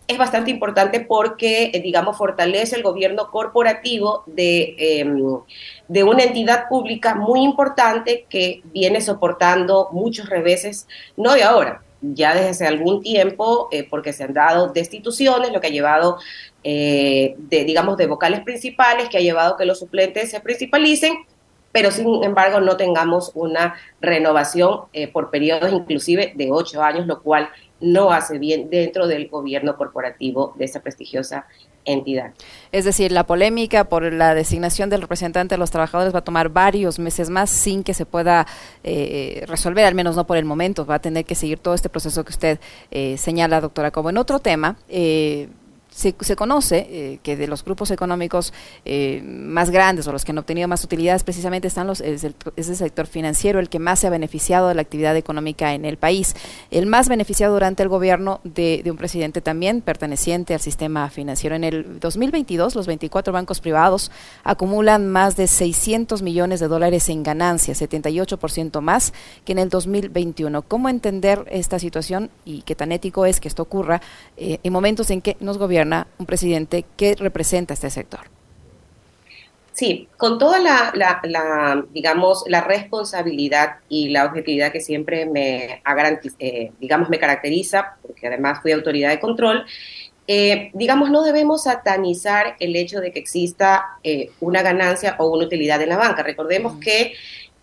es 0.06 0.18
bastante 0.18 0.50
importante 0.50 1.00
porque, 1.00 1.70
digamos, 1.84 2.16
fortalece 2.16 2.76
el 2.76 2.82
gobierno 2.82 3.30
corporativo 3.30 4.24
de, 4.26 4.74
em, 4.78 5.38
de 5.86 6.04
una 6.04 6.24
entidad 6.24 6.68
pública 6.68 7.14
muy 7.14 7.42
importante 7.42 8.26
que 8.28 8.62
viene 8.72 9.00
soportando 9.00 9.88
muchos 9.92 10.28
reveses, 10.28 10.88
no 11.16 11.34
de 11.34 11.44
ahora, 11.44 11.82
ya 12.02 12.34
desde 12.34 12.48
hace 12.48 12.66
algún 12.66 13.02
tiempo, 13.02 13.68
eh, 13.70 13.86
porque 13.88 14.12
se 14.12 14.24
han 14.24 14.32
dado 14.32 14.68
destituciones, 14.68 15.52
lo 15.52 15.60
que 15.60 15.68
ha 15.68 15.70
llevado, 15.70 16.18
eh, 16.64 17.34
de, 17.38 17.64
digamos, 17.64 17.96
de 17.96 18.06
vocales 18.06 18.40
principales, 18.40 19.08
que 19.08 19.18
ha 19.18 19.22
llevado 19.22 19.56
que 19.56 19.66
los 19.66 19.78
suplentes 19.78 20.30
se 20.30 20.40
principalicen, 20.40 21.14
pero 21.72 21.90
sin 21.90 22.24
embargo 22.24 22.60
no 22.60 22.76
tengamos 22.76 23.30
una 23.34 23.76
renovación 24.00 24.82
eh, 24.92 25.06
por 25.06 25.30
periodos 25.30 25.72
inclusive 25.72 26.32
de 26.34 26.50
ocho 26.50 26.82
años, 26.82 27.06
lo 27.06 27.22
cual 27.22 27.48
no 27.80 28.10
hace 28.12 28.38
bien 28.38 28.70
dentro 28.70 29.06
del 29.06 29.28
gobierno 29.28 29.76
corporativo 29.76 30.54
de 30.56 30.64
esa 30.64 30.80
prestigiosa 30.80 31.46
entidad. 31.84 32.32
Es 32.72 32.84
decir, 32.84 33.10
la 33.12 33.24
polémica 33.24 33.84
por 33.84 34.12
la 34.12 34.34
designación 34.34 34.90
del 34.90 35.00
representante 35.00 35.54
de 35.54 35.58
los 35.58 35.70
trabajadores 35.70 36.14
va 36.14 36.18
a 36.18 36.24
tomar 36.24 36.50
varios 36.50 36.98
meses 36.98 37.30
más 37.30 37.50
sin 37.50 37.82
que 37.82 37.94
se 37.94 38.06
pueda 38.06 38.46
eh, 38.84 39.44
resolver, 39.46 39.84
al 39.86 39.94
menos 39.94 40.16
no 40.16 40.26
por 40.26 40.36
el 40.36 40.44
momento. 40.44 40.84
Va 40.84 40.96
a 40.96 40.98
tener 41.00 41.24
que 41.24 41.34
seguir 41.34 41.58
todo 41.58 41.74
este 41.74 41.88
proceso 41.88 42.24
que 42.24 42.30
usted 42.30 42.60
eh, 42.90 43.16
señala, 43.16 43.60
doctora. 43.60 43.90
Como 43.90 44.10
en 44.10 44.18
otro 44.18 44.40
tema, 44.40 44.76
eh, 44.88 45.48
se, 45.90 46.36
conoce 46.36 46.86
eh, 46.90 47.18
que 47.22 47.36
de 47.36 47.46
los 47.46 47.64
grupos 47.64 47.90
económicos 47.90 48.52
eh, 48.84 49.22
más 49.24 49.70
grandes 49.70 50.06
o 50.06 50.12
los 50.12 50.24
que 50.24 50.32
han 50.32 50.38
obtenido 50.38 50.68
más 50.68 50.84
utilidades 50.84 51.24
precisamente 51.24 51.68
están 51.68 51.86
los 51.86 52.00
es 52.00 52.24
el, 52.24 52.34
sector 52.76 53.06
financiero 53.06 53.58
el 53.58 53.68
que 53.68 53.78
más 53.78 54.00
se 54.00 54.06
ha 54.06 54.10
beneficiado 54.10 54.68
de 54.68 54.74
la 54.74 54.82
actividad 54.82 55.16
económica 55.16 55.74
en 55.74 55.84
el 55.84 55.96
país. 55.96 56.34
El 56.70 56.86
más 56.86 57.08
beneficiado 57.08 57.54
durante 57.54 57.82
el 57.82 57.88
gobierno 57.88 58.40
de, 58.44 58.82
un 58.86 58.96
presidente 58.96 59.40
también 59.40 59.80
perteneciente 59.80 60.54
al 60.54 60.60
sistema 60.60 61.10
financiero. 61.10 61.56
En 61.56 61.64
el 61.64 62.00
2022 62.00 62.74
los 62.74 62.86
24 62.86 63.32
bancos 63.32 63.60
privados 63.60 64.10
acumulan 64.44 65.08
más 65.08 65.36
de 65.36 65.46
600 65.46 66.22
millones 66.22 66.60
de 66.60 66.68
dólares 66.68 67.08
en 67.08 67.22
ganancias 67.22 67.82
78% 67.82 68.80
más 68.80 69.12
que 69.44 69.52
en 69.52 69.58
el 69.58 69.68
2021 69.68 70.62
cómo 70.62 70.88
entender 70.88 71.44
esta 71.50 71.78
situación 71.78 72.30
y 72.44 72.62
qué 72.62 72.74
tan 72.74 72.92
ético 72.92 73.26
es 73.26 73.40
que 73.40 73.48
esto 73.48 73.62
ocurra 73.62 74.00
eh, 74.36 74.58
en 74.62 74.72
momentos 74.72 75.10
en 75.10 75.20
que 75.20 75.36
nos 75.40 75.58
un 76.18 76.26
presidente 76.26 76.84
que 76.96 77.14
representa 77.14 77.74
este 77.74 77.90
sector. 77.90 78.20
Sí, 79.80 80.08
con 80.18 80.38
toda 80.38 80.58
la, 80.58 81.86
digamos, 81.94 82.44
la 82.46 82.60
responsabilidad 82.60 83.76
y 83.88 84.10
la 84.10 84.26
objetividad 84.26 84.72
que 84.72 84.80
siempre 84.82 85.24
me, 85.24 85.80
eh, 86.38 86.72
digamos, 86.80 87.08
me 87.08 87.18
caracteriza, 87.18 87.96
porque 88.02 88.26
además 88.26 88.60
fui 88.60 88.72
autoridad 88.72 89.08
de 89.08 89.20
control, 89.20 89.64
eh, 90.26 90.70
digamos, 90.74 91.10
no 91.10 91.22
debemos 91.22 91.62
satanizar 91.62 92.56
el 92.60 92.76
hecho 92.76 93.00
de 93.00 93.10
que 93.10 93.20
exista 93.20 93.98
eh, 94.04 94.30
una 94.40 94.60
ganancia 94.60 95.16
o 95.18 95.28
una 95.28 95.46
utilidad 95.46 95.80
en 95.80 95.88
la 95.88 95.96
banca. 95.96 96.22
Recordemos 96.22 96.74
que 96.78 97.14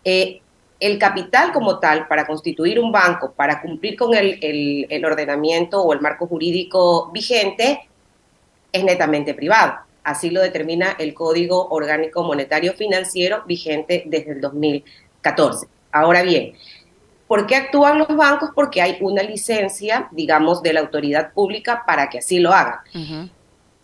el 0.04 0.98
capital 0.98 1.52
como 1.52 1.80
tal 1.80 2.08
para 2.08 2.26
constituir 2.26 2.80
un 2.80 2.92
banco, 2.92 3.34
para 3.34 3.62
cumplir 3.62 3.96
con 3.96 4.16
el 4.16 5.06
ordenamiento 5.06 5.84
o 5.84 5.94
el 5.94 6.02
marco 6.02 6.26
jurídico 6.26 7.12
vigente, 7.12 7.87
es 8.78 8.84
netamente 8.84 9.34
privado. 9.34 9.76
Así 10.04 10.30
lo 10.30 10.42
determina 10.42 10.96
el 11.00 11.14
Código 11.14 11.68
Orgánico 11.70 12.24
Monetario 12.24 12.74
Financiero 12.74 13.44
vigente 13.46 14.04
desde 14.06 14.32
el 14.32 14.42
2014. 14.42 15.68
Ahora 15.92 16.22
bien, 16.22 16.54
¿por 17.28 17.46
qué 17.46 17.58
actúan 17.58 18.00
los 18.00 18.08
bancos? 18.16 18.52
Porque 18.56 18.82
hay 18.82 18.98
una 19.02 19.22
licencia, 19.24 20.08
digamos, 20.12 20.64
de 20.64 20.74
la 20.74 20.80
autoridad 20.80 21.34
pública 21.34 21.84
para 21.86 22.10
que 22.10 22.20
así 22.20 22.40
lo 22.40 22.54
hagan. 22.54 22.80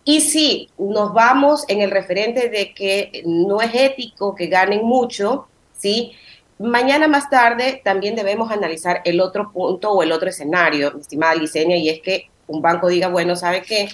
Y 0.04 0.20
si 0.20 0.70
nos 0.78 1.12
vamos 1.12 1.64
en 1.68 1.80
el 1.80 1.90
referente 1.90 2.48
de 2.48 2.72
que 2.72 3.22
no 3.26 3.60
es 3.60 3.74
ético 3.74 4.34
que 4.34 4.46
ganen 4.46 4.84
mucho, 4.84 5.46
¿sí? 5.76 6.12
Mañana 6.58 7.08
más 7.08 7.28
tarde 7.28 7.80
también 7.84 8.14
debemos 8.14 8.50
analizar 8.50 9.02
el 9.04 9.20
otro 9.20 9.50
punto 9.50 9.90
o 9.90 10.02
el 10.02 10.12
otro 10.12 10.28
escenario, 10.28 10.96
estimada 10.98 11.34
Licenia, 11.34 11.76
y 11.76 11.88
es 11.88 12.00
que 12.00 12.30
un 12.46 12.62
banco 12.62 12.88
diga, 12.88 13.08
bueno, 13.08 13.34
¿sabe 13.34 13.62
qué? 13.62 13.88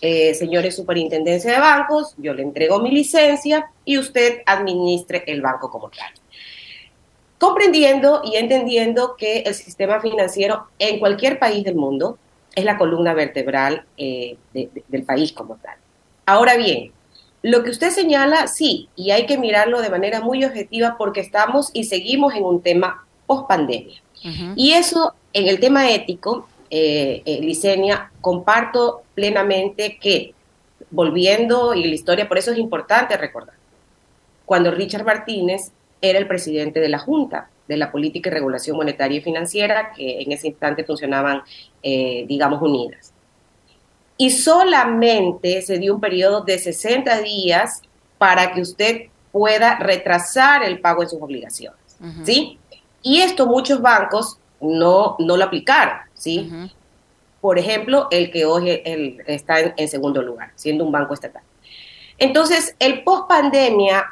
Eh, 0.00 0.34
señores 0.34 0.76
superintendencia 0.76 1.52
de 1.52 1.58
bancos, 1.58 2.14
yo 2.18 2.34
le 2.34 2.42
entrego 2.42 2.80
mi 2.80 2.90
licencia 2.90 3.70
y 3.84 3.98
usted 3.98 4.42
administre 4.46 5.24
el 5.26 5.40
banco 5.40 5.70
como 5.70 5.90
tal. 5.90 6.12
Comprendiendo 7.38 8.22
y 8.24 8.36
entendiendo 8.36 9.16
que 9.16 9.40
el 9.40 9.54
sistema 9.54 10.00
financiero 10.00 10.66
en 10.78 10.98
cualquier 10.98 11.38
país 11.38 11.64
del 11.64 11.76
mundo 11.76 12.18
es 12.54 12.64
la 12.64 12.78
columna 12.78 13.14
vertebral 13.14 13.84
eh, 13.96 14.36
del 14.52 15.02
país 15.04 15.32
como 15.32 15.56
tal. 15.56 15.76
Ahora 16.24 16.56
bien, 16.56 16.92
lo 17.42 17.62
que 17.62 17.70
usted 17.70 17.90
señala, 17.90 18.48
sí, 18.48 18.88
y 18.96 19.10
hay 19.10 19.26
que 19.26 19.38
mirarlo 19.38 19.80
de 19.80 19.90
manera 19.90 20.20
muy 20.20 20.44
objetiva 20.44 20.96
porque 20.98 21.20
estamos 21.20 21.70
y 21.72 21.84
seguimos 21.84 22.34
en 22.34 22.44
un 22.44 22.62
tema 22.62 23.06
post 23.26 23.46
pandemia. 23.46 24.02
Y 24.56 24.72
eso, 24.72 25.14
en 25.32 25.46
el 25.46 25.60
tema 25.60 25.88
ético, 25.88 26.48
eh, 26.70 27.22
eh, 27.24 27.40
Licenia, 27.40 28.10
comparto 28.20 29.02
plenamente 29.14 29.98
que, 30.00 30.34
volviendo 30.90 31.74
y 31.74 31.84
la 31.84 31.94
historia, 31.94 32.28
por 32.28 32.38
eso 32.38 32.52
es 32.52 32.58
importante 32.58 33.16
recordar, 33.16 33.54
cuando 34.44 34.70
Richard 34.70 35.04
Martínez 35.04 35.72
era 36.00 36.18
el 36.18 36.26
presidente 36.26 36.80
de 36.80 36.88
la 36.88 36.98
Junta 36.98 37.50
de 37.68 37.76
la 37.76 37.90
Política 37.90 38.28
y 38.28 38.32
Regulación 38.32 38.76
Monetaria 38.76 39.18
y 39.18 39.22
Financiera, 39.22 39.92
que 39.92 40.22
en 40.22 40.32
ese 40.32 40.48
instante 40.48 40.84
funcionaban, 40.84 41.42
eh, 41.82 42.24
digamos, 42.28 42.62
unidas. 42.62 43.12
Y 44.16 44.30
solamente 44.30 45.60
se 45.62 45.78
dio 45.78 45.94
un 45.94 46.00
periodo 46.00 46.42
de 46.42 46.58
60 46.58 47.20
días 47.22 47.82
para 48.18 48.52
que 48.52 48.60
usted 48.60 49.06
pueda 49.32 49.78
retrasar 49.78 50.62
el 50.62 50.80
pago 50.80 51.02
de 51.02 51.08
sus 51.08 51.20
obligaciones, 51.20 51.78
¿sí? 52.24 52.58
Y 53.02 53.20
esto 53.20 53.46
muchos 53.46 53.82
bancos 53.82 54.38
no, 54.60 55.16
no 55.18 55.36
lo 55.36 55.44
aplicaron, 55.44 55.98
¿sí? 56.14 56.50
Por 57.40 57.58
ejemplo, 57.58 58.08
el 58.10 58.30
que 58.30 58.44
hoy 58.44 58.82
está 59.26 59.60
en, 59.76 59.88
segundo 59.88 60.22
lugar, 60.22 60.52
siendo 60.54 60.84
un 60.84 60.92
banco 60.92 61.14
estatal. 61.14 61.42
Entonces, 62.18 62.74
el 62.78 63.04
post 63.04 63.28
pandemia 63.28 64.06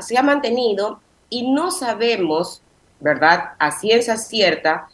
se 0.00 0.18
ha 0.18 0.22
mantenido 0.22 1.00
y 1.30 1.50
no 1.50 1.70
sabemos, 1.70 2.62
¿verdad?, 3.00 3.52
a 3.58 3.70
ciencia 3.70 4.16
cierta, 4.16 4.88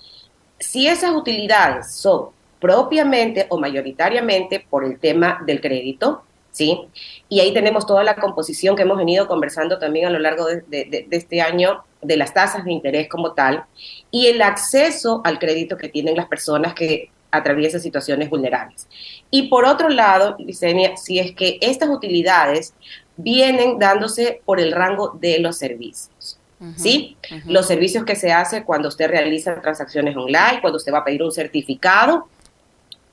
si 0.59 0.87
esas 0.87 1.13
utilidades 1.13 1.93
son 1.93 2.29
propiamente 2.61 3.47
o 3.51 3.59
mayoritariamente 3.59 4.65
por 4.71 4.85
el 4.85 4.99
tema 4.99 5.43
del 5.45 5.61
crédito, 5.61 6.23
¿sí? 6.55 6.81
Y 7.29 7.41
ahí 7.41 7.53
tenemos 7.53 7.85
toda 7.85 8.05
la 8.05 8.15
composición 8.15 8.77
que 8.77 8.83
hemos 8.83 8.97
venido 8.97 9.27
conversando 9.27 9.79
también 9.79 10.07
a 10.07 10.11
lo 10.11 10.21
largo 10.21 10.47
de, 10.47 11.07
este 11.11 11.43
año 11.43 11.85
de 12.01 12.17
las 12.17 12.33
tasas 12.33 12.65
de 12.65 12.73
interés 12.73 13.09
como 13.09 13.33
tal 13.33 13.65
y 14.11 14.29
el 14.29 14.41
acceso 14.41 15.21
al 15.25 15.39
crédito 15.39 15.77
que 15.77 15.89
tienen 15.89 16.17
las 16.17 16.27
personas 16.27 16.73
que 16.73 17.11
atraviesa 17.33 17.81
situaciones 17.81 18.31
vulnerables. 18.31 18.87
Y 19.31 19.49
por 19.49 19.65
otro 19.65 19.89
lado, 19.89 20.37
Licenia, 20.39 20.97
si 20.97 21.19
es 21.19 21.33
que 21.33 21.59
estas 21.61 21.89
utilidades 21.89 22.73
vienen 23.17 23.81
dándose 23.81 24.41
por 24.45 24.61
el 24.61 24.71
rango 24.71 25.17
de 25.21 25.41
los 25.41 25.59
servicios. 25.59 26.39
¿Sí? 26.77 27.19
Los 27.45 27.67
servicios 27.67 28.05
que 28.05 28.17
se 28.17 28.33
hacen 28.33 28.63
cuando 28.63 28.89
usted 28.89 29.11
realiza 29.11 29.61
transacciones 29.61 30.17
online, 30.17 30.61
cuando 30.63 30.79
usted 30.79 30.95
va 30.95 30.99
a 30.99 31.05
pedir 31.05 31.23
un 31.23 31.33
certificado, 31.33 32.29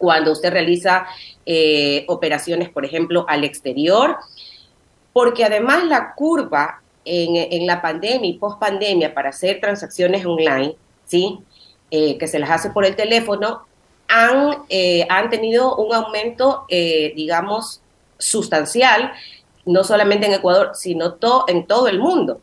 cuando 0.02 0.32
usted 0.32 0.52
realiza 0.52 1.06
eh, 1.46 2.06
operaciones, 2.08 2.70
por 2.70 2.86
ejemplo, 2.86 3.24
al 3.30 3.44
exterior, 3.44 4.18
porque 5.14 5.46
además 5.46 5.86
la 5.86 6.16
curva 6.16 6.82
en, 7.06 7.68
la 7.68 7.84
pandemia 7.84 8.28
y 8.28 8.40
post 8.40 8.60
pandemia 8.60 9.14
para 9.14 9.30
hacer 9.30 9.62
transacciones 9.62 10.26
online, 10.26 10.76
¿sí? 11.06 11.38
Eh, 11.92 12.18
que 12.18 12.28
se 12.28 12.40
las 12.40 12.50
hace 12.50 12.72
por 12.72 12.84
el 12.84 12.96
teléfono, 12.96 13.62
han, 14.08 14.64
eh, 14.70 15.06
han 15.08 15.30
tenido 15.30 15.76
un 15.76 15.94
aumento, 15.94 16.66
digamos, 16.68 17.82
sustancial, 18.18 19.14
no 19.68 19.84
solamente 19.84 20.26
en 20.26 20.34
Ecuador, 20.34 20.72
sino 20.74 21.18
en 21.48 21.68
todo 21.68 21.88
el 21.88 22.00
mundo. 22.00 22.42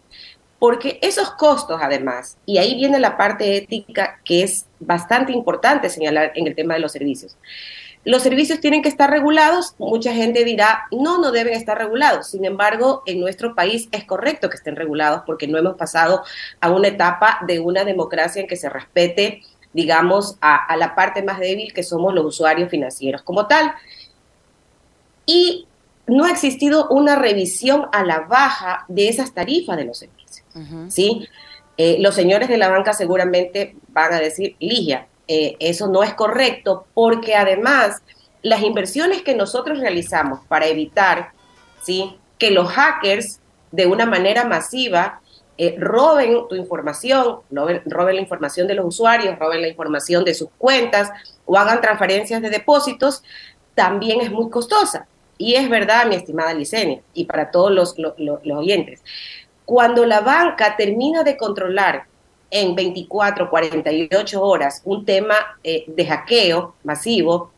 Porque 0.59 0.99
esos 1.03 1.31
costos, 1.33 1.81
además, 1.83 2.37
y 2.45 2.59
ahí 2.59 2.75
viene 2.75 2.99
la 2.99 3.17
parte 3.17 3.57
ética 3.57 4.21
que 4.25 4.43
es 4.43 4.67
bastante 4.81 5.33
importante 5.33 5.88
señalar 5.88 6.33
en 6.35 6.47
el 6.47 6.55
tema 6.55 6.75
de 6.75 6.81
los 6.81 6.93
servicios. 6.93 7.37
Los 8.05 8.23
servicios 8.23 8.61
tienen 8.61 8.83
que 8.83 8.88
estar 8.88 9.11
regulados. 9.11 9.75
Mucha 9.79 10.15
gente 10.15 10.45
dirá, 10.45 10.87
no, 10.91 11.19
no 11.19 11.31
deben 11.31 11.55
estar 11.55 11.77
regulados. 11.77 12.29
Sin 12.31 12.45
embargo, 12.45 13.03
en 13.07 13.21
nuestro 13.21 13.55
país 13.55 13.88
es 13.93 14.05
correcto 14.05 14.49
que 14.49 14.57
estén 14.57 14.77
regulados 14.77 15.23
porque 15.27 15.47
no 15.47 15.59
hemos 15.59 15.77
pasado 15.77 16.25
a 16.61 16.71
una 16.71 16.88
etapa 16.88 17.41
de 17.47 17.61
una 17.61 17.85
democracia 17.85 18.41
en 18.41 18.49
que 18.49 18.57
se 18.57 18.69
respete, 18.69 19.43
digamos, 19.73 20.38
a, 20.41 20.65
a 20.65 20.77
la 20.77 20.95
parte 20.95 21.23
más 21.23 21.38
débil 21.38 21.73
que 21.73 21.83
somos 21.83 22.15
los 22.15 22.25
usuarios 22.25 22.71
financieros 22.71 23.23
como 23.23 23.47
tal. 23.47 23.73
Y 25.27 25.69
no 26.09 26.25
ha 26.25 26.31
existido 26.31 26.88
una 26.88 27.17
revisión 27.17 27.88
a 27.93 28.03
la 28.05 28.21
baja 28.21 28.85
de 28.88 29.09
esas 29.09 29.33
tarifas 29.35 29.77
de 29.77 29.85
los 29.85 29.99
servicios. 29.99 30.18
¿Sí? 30.88 31.29
Eh, 31.77 31.99
los 32.00 32.15
señores 32.15 32.49
de 32.49 32.59
la 32.59 32.69
banca 32.69 32.93
seguramente 32.93 33.77
van 33.88 34.12
a 34.12 34.19
decir, 34.19 34.57
Ligia, 34.59 35.07
eh, 35.29 35.57
eso 35.61 35.87
no 35.87 36.03
es 36.03 36.12
correcto 36.15 36.87
porque 36.93 37.37
además 37.37 38.03
las 38.43 38.62
inversiones 38.62 39.23
que 39.23 39.35
nosotros 39.35 39.79
realizamos 39.79 40.41
para 40.49 40.67
evitar 40.67 41.33
¿sí? 41.83 42.19
que 42.38 42.50
los 42.50 42.69
hackers 42.69 43.41
de 43.71 43.87
una 43.87 44.07
manera 44.07 44.45
masiva 44.45 45.21
eh, 45.57 45.77
roben 45.79 46.49
tu 46.49 46.55
información, 46.55 47.41
roben, 47.50 47.83
la 48.15 48.21
información 48.21 48.67
de 48.67 48.75
los 48.75 48.87
usuarios, 48.87 49.38
roben 49.38 49.61
la 49.61 49.69
información 49.69 50.25
de 50.25 50.35
sus 50.35 50.49
cuentas 50.57 51.11
o 51.47 51.57
hagan 51.59 51.81
transferencias 51.81 52.41
de 52.43 52.50
depósitos, 52.50 53.23
también 53.75 54.21
es 54.21 54.31
muy 54.31 54.50
costosa. 54.50 55.07
Y 55.37 55.55
es 55.55 55.69
verdad, 55.69 56.07
mi 56.07 56.17
estimada 56.17 56.55
Licenia, 56.55 57.00
y 57.15 57.25
para 57.25 57.50
todos 57.50 57.71
los 57.71 57.95
oyentes. 58.57 59.03
Cuando 59.69 60.07
la 60.07 60.23
banca 60.23 60.77
termina 60.79 61.25
de 61.25 61.37
controlar 61.37 62.07
en 62.51 62.75
24, 62.75 63.51
48 63.51 64.43
horas 64.43 64.81
un 64.87 65.05
tema 65.05 65.35
eh, 65.63 65.85
de 65.87 66.07
hackeo 66.07 66.75
masivo, 66.85 67.51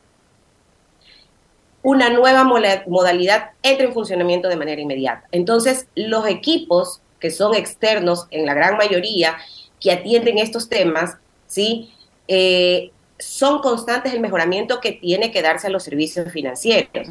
una 1.85 2.11
nueva 2.11 2.43
modalidad 2.43 3.51
entra 3.63 3.87
en 3.87 3.93
funcionamiento 3.93 4.49
de 4.49 4.57
manera 4.57 4.81
inmediata. 4.81 5.29
Entonces, 5.31 5.87
los 5.95 6.27
equipos 6.27 7.01
que 7.21 7.31
son 7.31 7.55
externos 7.55 8.27
en 8.33 8.45
la 8.45 8.55
gran 8.55 8.77
mayoría 8.77 9.37
que 9.79 9.93
atienden 9.93 10.39
estos 10.39 10.69
temas, 10.69 11.17
¿sí? 11.47 11.95
Eh, 12.27 12.91
son 13.21 13.61
constantes 13.61 14.13
el 14.15 14.21
mejoramiento 14.21 14.81
que 14.81 14.91
tiene 14.91 15.31
que 15.31 15.43
darse 15.43 15.69
a 15.69 15.71
los 15.71 15.85
servicios 15.85 16.33
financieros. 16.33 17.07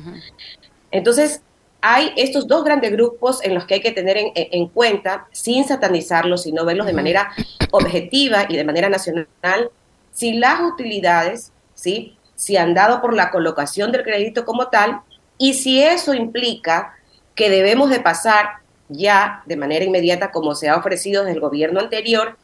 Entonces, 0.92 1.42
hay 1.82 2.12
estos 2.18 2.48
dos 2.48 2.64
grandes 2.64 2.92
grupos 2.92 3.44
en 3.44 3.54
los 3.54 3.66
que 3.66 3.76
hay 3.76 3.82
que 3.82 3.92
tener 3.92 4.18
en, 4.36 4.68
cuenta, 4.68 5.28
sin 5.32 5.66
satanizarlos, 5.66 6.44
sino 6.44 6.66
verlos 6.66 6.88
de 6.88 6.94
manera 6.94 7.32
objetiva 7.72 8.46
y 8.50 8.58
de 8.58 8.64
manera 8.64 8.90
nacional, 8.90 9.72
si 10.12 10.34
las 10.34 10.62
utilidades, 10.62 11.54
¿sí? 11.74 12.18
si 12.36 12.58
han 12.58 12.74
dado 12.74 13.02
por 13.02 13.14
la 13.14 13.32
colocación 13.32 13.92
del 13.92 14.04
crédito 14.04 14.46
como 14.46 14.68
tal, 14.68 15.02
y 15.38 15.54
si 15.54 15.82
eso 15.82 16.14
implica 16.14 16.96
que 17.36 17.50
debemos 17.50 17.90
de 17.90 18.02
pasar 18.02 18.60
ya 18.90 19.44
de 19.46 19.56
manera 19.56 19.86
inmediata, 19.86 20.32
como 20.32 20.56
se 20.56 20.68
ha 20.68 20.76
ofrecido 20.76 21.24
desde 21.24 21.36
el 21.36 21.42
gobierno 21.42 21.80
anterior, 21.80 22.38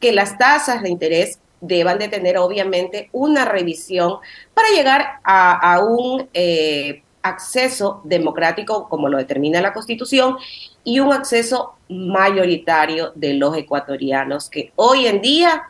que 0.00 0.12
las 0.12 0.36
tasas 0.36 0.82
de 0.82 0.90
interés 0.90 1.38
deban 1.62 1.98
de 1.98 2.08
tener 2.08 2.36
obviamente 2.36 3.08
una 3.12 3.44
revisión 3.44 4.18
para 4.52 4.68
llegar 4.70 5.20
a, 5.24 5.80
un 5.80 6.28
eh, 6.34 7.02
acceso 7.22 8.00
democrático 8.04 8.88
como 8.88 9.08
lo 9.08 9.18
determina 9.18 9.60
la 9.60 9.72
Constitución 9.72 10.36
y 10.84 11.00
un 11.00 11.12
acceso 11.12 11.74
mayoritario 11.88 13.12
de 13.14 13.34
los 13.34 13.56
ecuatorianos 13.56 14.50
que 14.50 14.72
hoy 14.76 15.06
en 15.06 15.20
día 15.20 15.64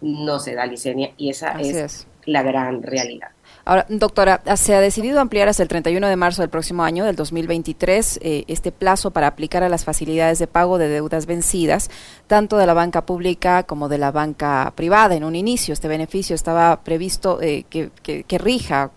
no 0.00 0.38
se 0.38 0.54
da 0.54 0.66
licencia 0.66 1.12
y 1.16 1.30
esa 1.30 1.52
es, 1.60 2.06
la 2.24 2.42
gran 2.42 2.82
realidad. 2.82 3.28
Ahora, 3.64 3.84
doctora, 3.88 4.40
se 4.56 4.74
ha 4.74 4.80
decidido 4.80 5.20
ampliar 5.20 5.48
hasta 5.48 5.62
el 5.62 5.68
31 5.68 6.08
de 6.08 6.16
marzo 6.16 6.40
del 6.40 6.48
próximo 6.48 6.84
año, 6.84 7.04
del 7.04 7.16
2023, 7.16 8.20
eh, 8.22 8.44
este 8.48 8.72
plazo 8.72 9.10
para 9.10 9.26
aplicar 9.26 9.62
a 9.62 9.68
las 9.68 9.84
facilidades 9.84 10.38
de 10.38 10.46
pago 10.46 10.78
de 10.78 10.88
deudas 10.88 11.26
vencidas, 11.26 11.90
tanto 12.26 12.56
de 12.56 12.66
la 12.66 12.72
banca 12.72 13.04
pública 13.04 13.64
como 13.64 13.90
de 13.90 13.98
la 13.98 14.10
banca 14.10 14.72
privada. 14.74 15.16
En 15.16 15.24
un 15.24 15.36
inicio, 15.36 15.74
este 15.74 15.86
beneficio 15.86 16.34
estaba 16.34 16.82
previsto 16.82 17.42
eh, 17.42 17.64
que, 17.68 17.90
que 18.02 18.38
rija 18.38 18.90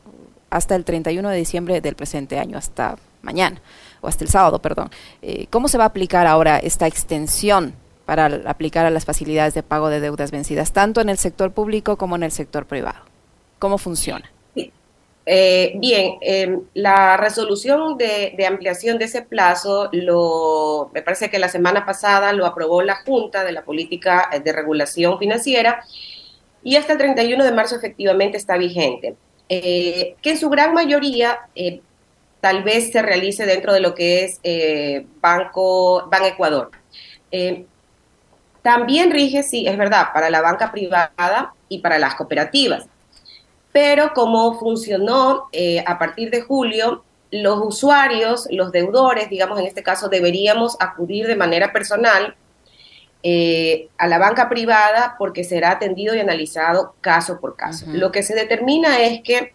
hasta 0.52 0.76
el 0.76 0.86
31 0.86 1.30
de 1.30 1.38
diciembre 1.38 1.82
del 1.82 1.96
presente 1.96 2.38
año, 2.38 2.58
hasta 2.58 2.98
mañana, 3.24 3.60
o 4.02 4.08
hasta 4.08 4.24
el 4.24 4.30
sábado, 4.30 4.60
perdón. 4.60 4.92
Eh, 5.24 5.48
¿Cómo 5.50 5.68
se 5.68 5.80
va 5.80 5.86
a 5.86 5.88
aplicar 5.88 6.28
ahora 6.28 6.60
esta 6.60 6.86
extensión 6.86 7.74
para 8.06 8.26
aplicar 8.46 8.86
a 8.86 8.90
las 8.92 9.06
facilidades 9.06 9.54
de 9.54 9.64
pago 9.64 9.90
de 9.90 10.02
deudas 10.02 10.30
vencidas, 10.30 10.74
tanto 10.74 11.02
en 11.02 11.10
el 11.10 11.18
sector 11.18 11.52
público 11.52 11.98
como 11.98 12.16
en 12.16 12.24
el 12.24 12.32
sector 12.32 12.66
privado? 12.66 13.00
¿Cómo 13.58 13.78
funciona? 13.78 14.30
Eh, 15.26 15.74
bien, 15.76 16.16
em, 16.22 16.62
la 16.74 17.16
resolución 17.16 17.96
de, 17.98 18.34
de, 18.36 18.46
ampliación 18.48 18.98
de 18.98 19.06
ese 19.06 19.22
plazo, 19.22 19.88
lo, 19.94 20.90
me 20.94 21.04
parece 21.04 21.30
que 21.30 21.38
la 21.38 21.48
semana 21.48 21.86
pasada 21.86 22.34
lo 22.34 22.46
aprobó 22.46 22.82
la 22.82 22.96
Junta 23.06 23.44
de 23.44 23.52
la 23.52 23.64
Política 23.64 24.30
de 24.44 24.52
Regulación 24.52 25.20
Financiera 25.20 25.86
y 26.64 26.76
hasta 26.76 26.94
el 26.94 26.98
31 26.98 27.44
de 27.44 27.52
marzo 27.52 27.76
efectivamente 27.76 28.36
está 28.38 28.58
vigente. 28.58 29.16
Eh, 29.54 30.16
que 30.22 30.30
en 30.30 30.38
su 30.38 30.50
gran 30.50 30.74
mayoría 30.74 31.40
eh, 31.56 31.82
tal 32.40 32.64
vez 32.64 32.94
se 32.94 33.02
realice 33.02 33.46
dentro 33.46 33.74
de 33.74 33.82
lo 33.82 33.94
que 33.94 34.24
es 34.24 34.40
eh, 34.44 35.06
Banco 35.20 36.08
Ban 36.10 36.24
Ecuador. 36.24 36.72
también 38.62 39.12
rige, 39.12 39.44
sí, 39.44 39.68
es 39.68 39.78
verdad, 39.78 40.14
para 40.14 40.30
la 40.30 40.40
banca 40.40 40.72
privada 40.72 41.54
y 41.68 41.80
para 41.80 42.00
las 42.00 42.16
cooperativas. 42.16 42.86
Pero 43.74 44.14
como 44.14 44.58
funcionó 44.58 45.50
a 45.86 46.00
partir 46.00 46.30
de 46.30 46.44
julio, 46.44 47.04
los 47.30 47.60
usuarios, 47.60 48.48
los 48.52 48.72
deudores, 48.72 49.30
digamos 49.30 49.60
en 49.60 49.66
este 49.66 49.84
caso, 49.84 50.08
deberíamos 50.08 50.78
acudir 50.80 51.28
de 51.28 51.36
manera 51.36 51.74
personal 51.74 52.36
eh, 53.24 53.90
a 53.98 54.08
la 54.08 54.18
banca 54.18 54.50
privada 54.50 55.16
porque 55.20 55.44
será 55.44 55.72
atendido 55.72 56.16
y 56.16 56.20
analizado 56.20 56.96
caso 57.02 57.40
por 57.40 57.56
caso. 57.56 57.86
Lo 57.88 58.12
que 58.12 58.24
se 58.24 58.34
determina 58.34 59.00
es 59.02 59.22
que, 59.22 59.54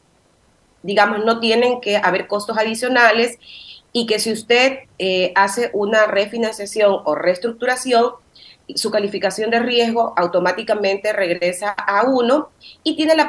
digamos, 0.83 1.24
no 1.24 1.40
tienen 1.40 1.81
que 1.81 1.96
haber 1.96 2.29
costos 2.29 2.57
adicionales 2.59 3.38
y 3.92 4.07
que 4.07 4.18
si 4.18 4.33
usted 4.33 4.81
eh, 4.98 5.33
hace 5.35 5.70
una 5.72 6.07
refinanciación 6.07 7.00
o 7.05 7.14
reestructuración, 7.14 8.12
su 8.74 8.90
calificación 8.90 9.50
de 9.50 9.61
riesgo 9.61 10.12
automáticamente 10.16 11.12
regresa 11.12 11.70
a 11.70 12.05
uno 12.05 12.50
y 12.85 12.96
tiene 12.96 13.14
la, 13.14 13.29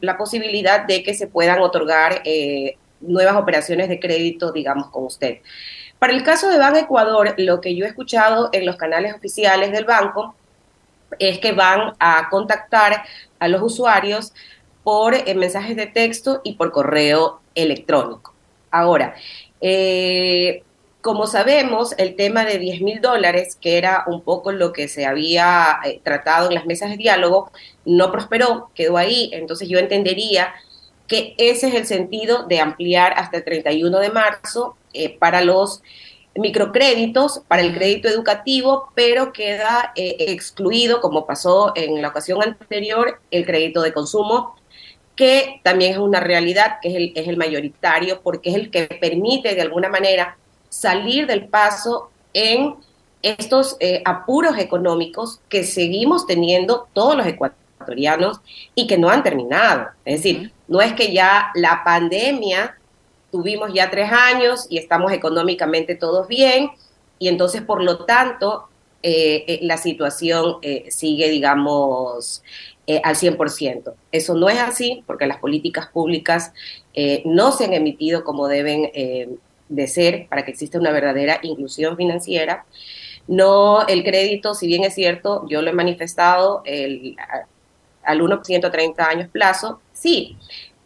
la 0.00 0.16
posibilidad 0.16 0.86
de 0.86 1.02
que 1.02 1.14
se 1.14 1.26
puedan 1.26 1.60
otorgar 1.60 2.22
eh, 2.24 2.76
nuevas 3.00 3.36
operaciones 3.36 3.88
de 3.88 4.00
crédito, 4.00 4.50
digamos, 4.52 4.90
con 4.90 5.04
usted. 5.04 5.38
Para 5.98 6.12
el 6.12 6.22
caso 6.22 6.48
de 6.48 6.58
Ban 6.58 6.76
Ecuador, 6.76 7.34
lo 7.38 7.60
que 7.60 7.74
yo 7.74 7.84
he 7.84 7.88
escuchado 7.88 8.50
en 8.52 8.64
los 8.64 8.76
canales 8.76 9.14
oficiales 9.14 9.72
del 9.72 9.84
banco 9.84 10.34
es 11.18 11.38
que 11.38 11.52
van 11.52 11.94
a 11.98 12.28
contactar 12.30 13.04
a 13.38 13.48
los 13.48 13.62
usuarios 13.62 14.32
por 14.84 15.14
eh, 15.14 15.34
mensajes 15.34 15.76
de 15.76 15.86
texto 15.86 16.40
y 16.44 16.54
por 16.54 16.70
correo 16.70 17.40
electrónico. 17.54 18.32
Ahora, 18.70 19.14
eh, 19.60 20.62
como 21.00 21.26
sabemos, 21.26 21.94
el 21.98 22.16
tema 22.16 22.44
de 22.44 22.58
10 22.58 22.82
mil 22.82 23.00
dólares, 23.00 23.56
que 23.60 23.78
era 23.78 24.04
un 24.06 24.22
poco 24.22 24.52
lo 24.52 24.72
que 24.72 24.88
se 24.88 25.06
había 25.06 25.80
eh, 25.84 26.00
tratado 26.02 26.48
en 26.48 26.54
las 26.54 26.66
mesas 26.66 26.90
de 26.90 26.96
diálogo, 26.96 27.50
no 27.84 28.12
prosperó, 28.12 28.70
quedó 28.74 28.98
ahí. 28.98 29.30
Entonces 29.32 29.68
yo 29.68 29.78
entendería 29.78 30.54
que 31.06 31.34
ese 31.38 31.68
es 31.68 31.74
el 31.74 31.86
sentido 31.86 32.44
de 32.44 32.60
ampliar 32.60 33.14
hasta 33.16 33.38
el 33.38 33.44
31 33.44 33.98
de 33.98 34.10
marzo 34.10 34.76
eh, 34.92 35.18
para 35.18 35.42
los 35.42 35.82
microcréditos, 36.34 37.42
para 37.48 37.62
el 37.62 37.74
crédito 37.74 38.08
educativo, 38.08 38.92
pero 38.94 39.32
queda 39.32 39.92
eh, 39.96 40.16
excluido, 40.18 41.00
como 41.00 41.26
pasó 41.26 41.72
en 41.74 42.00
la 42.00 42.08
ocasión 42.08 42.42
anterior, 42.42 43.20
el 43.30 43.44
crédito 43.44 43.82
de 43.82 43.92
consumo, 43.92 44.56
que 45.16 45.60
también 45.64 45.92
es 45.92 45.98
una 45.98 46.20
realidad, 46.20 46.78
que 46.80 46.90
es 46.90 46.94
el, 46.94 47.12
es 47.16 47.26
el 47.26 47.36
mayoritario, 47.36 48.20
porque 48.22 48.50
es 48.50 48.56
el 48.56 48.70
que 48.70 48.86
permite 48.86 49.54
de 49.54 49.62
alguna 49.62 49.88
manera 49.88 50.38
salir 50.68 51.26
del 51.26 51.48
paso 51.48 52.10
en 52.32 52.76
estos 53.22 53.76
eh, 53.80 54.00
apuros 54.04 54.58
económicos 54.58 55.40
que 55.48 55.64
seguimos 55.64 56.26
teniendo 56.26 56.86
todos 56.92 57.16
los 57.16 57.26
ecuatorianos 57.26 58.40
y 58.76 58.86
que 58.86 58.96
no 58.96 59.10
han 59.10 59.24
terminado. 59.24 59.88
Es 60.04 60.22
decir, 60.22 60.52
no 60.68 60.80
es 60.80 60.92
que 60.92 61.12
ya 61.12 61.50
la 61.54 61.82
pandemia 61.84 62.77
tuvimos 63.30 63.72
ya 63.72 63.90
tres 63.90 64.10
años 64.12 64.66
y 64.68 64.78
estamos 64.78 65.12
económicamente 65.12 65.94
todos 65.94 66.28
bien 66.28 66.70
y 67.18 67.28
entonces 67.28 67.62
por 67.62 67.82
lo 67.82 68.04
tanto 68.04 68.68
eh, 69.02 69.44
eh, 69.46 69.58
la 69.62 69.76
situación 69.76 70.56
sigue, 70.88 71.28
digamos, 71.30 72.42
al 73.04 73.16
100%. 73.16 73.92
Eso 74.12 74.34
no 74.34 74.48
es 74.48 74.58
así 74.58 75.04
porque 75.06 75.26
las 75.26 75.38
políticas 75.38 75.88
públicas 75.88 76.52
no 77.24 77.52
se 77.52 77.66
han 77.66 77.74
emitido 77.74 78.24
como 78.24 78.48
deben 78.48 78.90
de 79.68 79.86
ser 79.86 80.26
para 80.28 80.44
que 80.44 80.50
exista 80.50 80.78
una 80.78 80.90
verdadera 80.90 81.38
inclusión 81.42 81.96
financiera. 81.96 82.64
No, 83.26 83.86
el 83.86 84.04
crédito, 84.04 84.54
si 84.54 84.66
bien 84.66 84.84
es 84.84 84.94
cierto, 84.94 85.46
yo 85.48 85.60
lo 85.60 85.70
he 85.70 85.74
manifestado 85.74 86.62
el, 86.64 87.16
al 88.02 88.20
1% 88.20 88.64
a 88.64 88.70
30 88.70 89.06
años 89.06 89.28
plazo, 89.28 89.80
sí, 89.92 90.36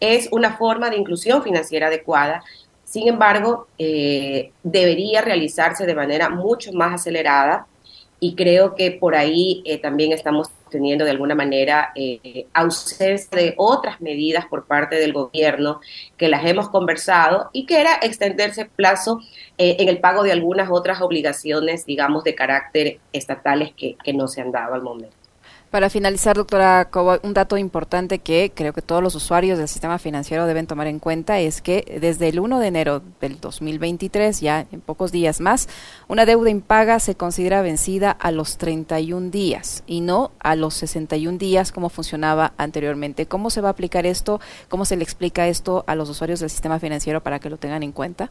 es 0.02 0.28
una 0.32 0.56
forma 0.56 0.90
de 0.90 0.96
inclusión 0.96 1.44
financiera 1.44 1.86
adecuada. 1.86 2.42
Sin 2.84 3.08
embargo, 3.08 3.68
eh, 3.78 4.50
debería 4.64 5.22
realizarse 5.22 5.86
de 5.86 5.94
manera 5.94 6.28
mucho 6.28 6.72
más 6.72 6.94
acelerada 6.94 7.66
y 8.18 8.34
creo 8.34 8.74
que 8.74 8.90
por 8.90 9.14
ahí 9.14 9.62
eh, 9.64 9.78
también 9.78 10.12
estamos 10.12 10.50
teniendo 10.70 11.04
de 11.04 11.12
alguna 11.12 11.36
manera 11.36 11.92
eh, 11.94 12.46
ausencia 12.52 13.28
de 13.30 13.54
otras 13.56 14.00
medidas 14.00 14.46
por 14.46 14.66
parte 14.66 14.96
del 14.96 15.12
gobierno 15.12 15.80
que 16.16 16.28
las 16.28 16.44
hemos 16.46 16.68
conversado 16.68 17.50
y 17.52 17.66
que 17.66 17.80
era 17.80 17.94
extenderse 18.02 18.64
plazo 18.64 19.20
en 19.58 19.88
el 19.88 20.00
pago 20.00 20.24
de 20.24 20.32
algunas 20.32 20.68
otras 20.70 21.00
obligaciones, 21.00 21.86
digamos, 21.86 22.24
de 22.24 22.34
carácter 22.34 22.98
estatales 23.12 23.72
que 23.76 24.12
no 24.12 24.26
se 24.26 24.40
han 24.40 24.50
dado 24.50 24.74
al 24.74 24.82
momento. 24.82 25.21
Para 25.72 25.88
finalizar, 25.88 26.36
doctora 26.36 26.90
Cobo, 26.90 27.18
un 27.22 27.32
dato 27.32 27.56
importante 27.56 28.18
que 28.18 28.52
creo 28.54 28.74
que 28.74 28.82
todos 28.82 29.02
los 29.02 29.14
usuarios 29.14 29.56
del 29.56 29.68
sistema 29.68 29.98
financiero 29.98 30.44
deben 30.44 30.66
tomar 30.66 30.86
en 30.86 30.98
cuenta 30.98 31.40
es 31.40 31.62
que 31.62 31.98
desde 31.98 32.28
el 32.28 32.40
1 32.40 32.58
de 32.58 32.66
enero 32.66 33.02
del 33.22 33.40
2023, 33.40 34.38
ya 34.42 34.66
en 34.70 34.82
pocos 34.82 35.12
días 35.12 35.40
más, 35.40 35.70
una 36.08 36.26
deuda 36.26 36.50
impaga 36.50 37.00
se 37.00 37.14
considera 37.14 37.62
vencida 37.62 38.10
a 38.10 38.32
los 38.32 38.58
31 38.58 39.30
días 39.30 39.82
y 39.86 40.02
no 40.02 40.32
a 40.40 40.56
los 40.56 40.74
61 40.74 41.38
días 41.38 41.72
como 41.72 41.88
funcionaba 41.88 42.52
anteriormente. 42.58 43.24
¿Cómo 43.24 43.48
se 43.48 43.62
va 43.62 43.68
a 43.68 43.72
aplicar 43.72 44.04
esto? 44.04 44.42
¿Cómo 44.68 44.84
se 44.84 44.96
le 44.96 45.04
explica 45.04 45.48
esto 45.48 45.84
a 45.86 45.94
los 45.94 46.10
usuarios 46.10 46.40
del 46.40 46.50
sistema 46.50 46.80
financiero 46.80 47.22
para 47.22 47.38
que 47.38 47.48
lo 47.48 47.56
tengan 47.56 47.82
en 47.82 47.92
cuenta? 47.92 48.30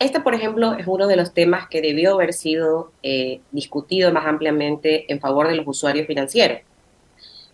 Este, 0.00 0.18
por 0.18 0.34
ejemplo, 0.34 0.72
es 0.78 0.86
uno 0.86 1.06
de 1.06 1.14
los 1.14 1.34
temas 1.34 1.68
que 1.68 1.82
debió 1.82 2.14
haber 2.14 2.32
sido 2.32 2.90
eh, 3.02 3.42
discutido 3.52 4.10
más 4.12 4.24
ampliamente 4.24 5.12
en 5.12 5.20
favor 5.20 5.46
de 5.46 5.56
los 5.56 5.66
usuarios 5.68 6.06
financieros, 6.06 6.62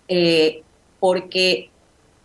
eh, 0.06 0.62
porque 1.00 1.70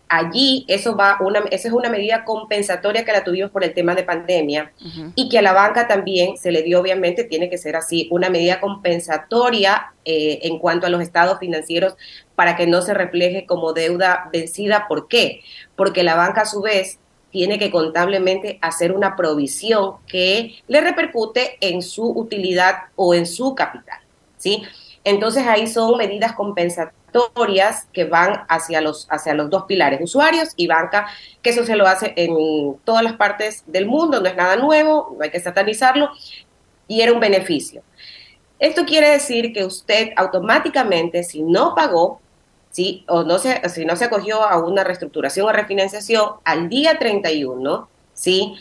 allí 0.09 0.63
eso 0.67 0.95
va 0.95 1.17
una, 1.21 1.39
esa 1.49 1.69
es 1.69 1.73
una 1.73 1.89
medida 1.89 2.23
compensatoria 2.23 3.03
que 3.03 3.11
la 3.13 3.23
tuvimos 3.23 3.49
por 3.49 3.63
el 3.63 3.73
tema 3.73 3.95
de 3.95 4.03
pandemia 4.03 4.71
y 5.15 5.27
que 5.27 5.39
a 5.39 5.41
la 5.41 5.53
banca 5.53 5.87
también 5.87 6.37
se 6.37 6.51
le 6.51 6.61
dio, 6.61 6.79
obviamente, 6.79 7.23
tiene 7.23 7.49
que 7.49 7.57
ser 7.57 7.75
así, 7.75 8.07
una 8.11 8.29
medida 8.29 8.59
compensatoria 8.59 9.93
eh, 10.05 10.39
en 10.43 10.59
cuanto 10.59 10.85
a 10.85 10.91
los 10.91 11.01
estados 11.01 11.39
financieros 11.39 11.95
para 12.35 12.55
que 12.55 12.67
no 12.67 12.83
se 12.83 12.93
refleje 12.93 13.47
como 13.47 13.73
deuda 13.73 14.29
vencida. 14.31 14.85
¿Por 14.87 15.07
qué? 15.07 15.41
Porque 15.75 16.03
la 16.03 16.13
banca 16.13 16.41
a 16.41 16.45
su 16.45 16.61
vez 16.61 16.99
tiene 17.31 17.57
que 17.57 17.71
contablemente 17.71 18.59
hacer 18.61 18.91
una 18.91 19.15
provisión 19.15 19.95
que 20.07 20.55
le 20.67 20.81
repercute 20.81 21.57
en 21.61 21.81
su 21.81 22.09
utilidad 22.09 22.83
o 22.95 23.13
en 23.13 23.25
su 23.25 23.55
capital, 23.55 23.99
¿sí? 24.37 24.63
Entonces 25.03 25.47
ahí 25.47 25.67
son 25.67 25.97
medidas 25.97 26.33
compensatorias 26.33 27.87
que 27.91 28.05
van 28.05 28.43
hacia 28.47 28.81
los, 28.81 29.07
hacia 29.09 29.33
los 29.33 29.49
dos 29.49 29.63
pilares, 29.63 29.99
usuarios 30.01 30.49
y 30.55 30.67
banca, 30.67 31.07
que 31.41 31.49
eso 31.49 31.65
se 31.65 31.75
lo 31.75 31.87
hace 31.87 32.13
en 32.15 32.75
todas 32.83 33.03
las 33.03 33.13
partes 33.13 33.63
del 33.65 33.87
mundo, 33.87 34.21
no 34.21 34.27
es 34.27 34.35
nada 34.35 34.55
nuevo, 34.57 35.15
no 35.17 35.23
hay 35.23 35.31
que 35.31 35.39
satanizarlo, 35.39 36.09
y 36.87 37.01
era 37.01 37.13
un 37.13 37.19
beneficio. 37.19 37.81
Esto 38.59 38.85
quiere 38.85 39.09
decir 39.09 39.53
que 39.53 39.65
usted 39.65 40.09
automáticamente, 40.15 41.23
si 41.23 41.41
no 41.41 41.73
pagó, 41.73 42.21
¿sí? 42.71 43.03
o 43.07 43.23
no 43.23 43.37
se, 43.37 43.67
si 43.69 43.85
no 43.85 43.95
se 43.95 44.05
acogió 44.05 44.41
a 44.43 44.57
una 44.63 44.83
reestructuración 44.83 45.47
o 45.47 45.51
refinanciación 45.51 46.31
al 46.43 46.69
día 46.69 46.97
31, 46.97 47.87
¿sí? 48.13 48.55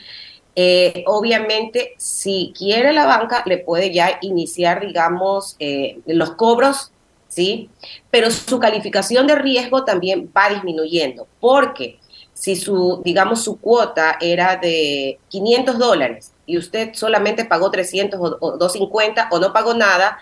Eh, 0.57 1.05
obviamente, 1.07 1.94
si 1.96 2.53
quiere 2.57 2.92
la 2.92 3.07
banca, 3.07 3.42
le 3.46 3.59
puede 3.59 3.92
ya 3.92 4.18
iniciar, 4.20 4.81
digamos, 4.85 5.57
eh, 5.61 6.01
los 6.07 6.33
cobros, 6.33 6.90
¿sí? 7.29 7.70
Pero 8.11 8.31
su 8.31 8.59
calificación 8.59 9.27
de 9.27 9.37
riesgo 9.37 9.85
también 9.85 10.31
va 10.37 10.51
disminuyendo, 10.51 11.29
porque 11.38 11.99
si 12.35 12.57
su, 12.57 13.01
digamos, 13.05 13.44
su 13.44 13.61
cuota 13.61 14.16
era 14.20 14.57
de 14.57 15.18
500 15.29 15.79
dólares 15.79 16.33
y 16.46 16.59
usted 16.59 16.90
solamente 16.94 17.44
pagó 17.44 17.70
300 17.70 18.18
o, 18.18 18.38
o 18.40 18.57
250 18.57 19.29
o 19.31 19.38
no 19.38 19.53
pagó 19.53 19.75
nada, 19.75 20.18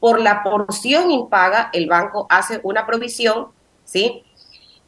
por 0.00 0.20
la 0.20 0.42
porción 0.42 1.10
impaga, 1.10 1.68
el 1.74 1.86
banco 1.86 2.26
hace 2.30 2.58
una 2.62 2.86
provisión, 2.86 3.48
¿sí? 3.84 4.24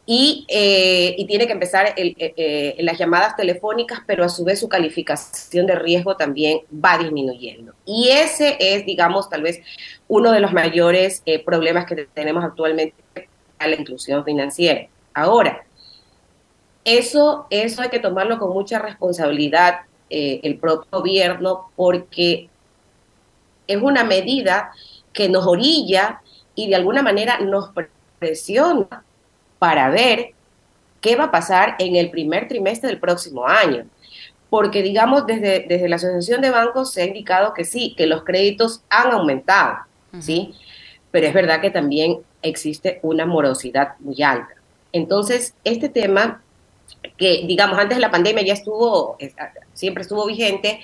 Y, 0.04 0.46
eh, 0.48 1.24
tiene 1.28 1.46
que 1.46 1.52
empezar 1.52 1.94
eh, 1.96 2.14
eh, 2.18 2.76
las 2.80 2.98
llamadas 2.98 3.36
telefónicas, 3.36 4.00
pero 4.04 4.24
a 4.24 4.28
su 4.28 4.42
vez 4.44 4.58
su 4.58 4.68
calificación 4.68 5.66
de 5.66 5.76
riesgo 5.76 6.16
también 6.16 6.60
va 6.72 6.98
disminuyendo. 6.98 7.74
Y 7.84 8.08
ese 8.08 8.56
es, 8.58 8.84
digamos, 8.84 9.28
tal 9.28 9.42
vez 9.42 9.60
uno 10.08 10.32
de 10.32 10.40
los 10.40 10.52
mayores 10.52 11.22
problemas 11.44 11.86
que 11.86 12.06
tenemos 12.06 12.42
actualmente 12.42 12.94
a 13.58 13.68
la 13.68 13.76
inclusión 13.76 14.24
financiera. 14.24 14.88
Ahora, 15.14 15.64
eso, 16.84 17.46
eso 17.50 17.82
hay 17.82 17.90
que 17.90 18.00
tomarlo 18.00 18.38
con 18.38 18.52
mucha 18.52 18.80
responsabilidad 18.80 19.82
el 20.10 20.58
propio 20.58 20.90
gobierno 20.90 21.70
porque 21.74 22.50
es 23.66 23.80
una 23.80 24.04
medida 24.04 24.72
que 25.12 25.28
nos 25.28 25.46
orilla 25.46 26.20
y 26.54 26.68
de 26.68 26.76
alguna 26.76 27.02
manera 27.02 27.38
nos 27.40 27.70
presiona 28.18 29.04
para 29.58 29.90
ver 29.90 30.32
qué 31.00 31.16
va 31.16 31.24
a 31.24 31.30
pasar 31.30 31.76
en 31.78 31.96
el 31.96 32.10
primer 32.10 32.48
trimestre 32.48 32.88
del 32.88 33.00
próximo 33.00 33.46
año. 33.46 33.86
Porque, 34.48 34.82
digamos, 34.82 35.26
desde, 35.26 35.66
desde 35.68 35.88
la 35.88 35.96
Asociación 35.96 36.40
de 36.40 36.50
Bancos 36.50 36.92
se 36.92 37.02
ha 37.02 37.06
indicado 37.06 37.54
que 37.54 37.64
sí, 37.64 37.94
que 37.96 38.06
los 38.06 38.22
créditos 38.22 38.82
han 38.90 39.10
aumentado, 39.12 39.78
¿sí? 40.20 40.54
Pero 41.10 41.26
es 41.26 41.34
verdad 41.34 41.60
que 41.60 41.70
también 41.70 42.18
existe 42.42 43.00
una 43.02 43.24
morosidad 43.24 43.94
muy 44.00 44.22
alta. 44.22 44.54
Entonces, 44.92 45.54
este 45.64 45.88
tema, 45.88 46.42
que 47.16 47.44
digamos 47.46 47.78
antes 47.78 47.96
de 47.96 48.02
la 48.02 48.10
pandemia 48.10 48.44
ya 48.44 48.52
estuvo, 48.52 49.16
siempre 49.72 50.02
estuvo 50.02 50.26
vigente, 50.26 50.80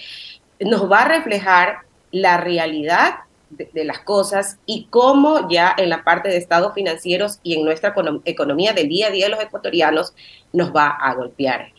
nos 0.60 0.90
va 0.90 1.02
a 1.02 1.08
reflejar 1.08 1.80
la 2.10 2.38
realidad 2.38 3.16
de, 3.50 3.84
las 3.84 4.00
cosas 4.00 4.58
y 4.66 4.86
cómo 4.90 5.48
ya 5.48 5.74
en 5.76 5.88
la 5.88 6.04
parte 6.04 6.28
de 6.28 6.36
estados 6.36 6.74
financieros 6.74 7.40
y 7.42 7.54
en 7.54 7.64
nuestra 7.64 7.94
economía 8.24 8.72
del 8.72 8.88
día 8.88 9.08
a 9.08 9.10
día 9.10 9.26
de 9.26 9.30
los 9.30 9.42
ecuatorianos 9.42 10.14
nos 10.52 10.74
va 10.74 10.88
a 10.88 11.14
golpear. 11.14 11.72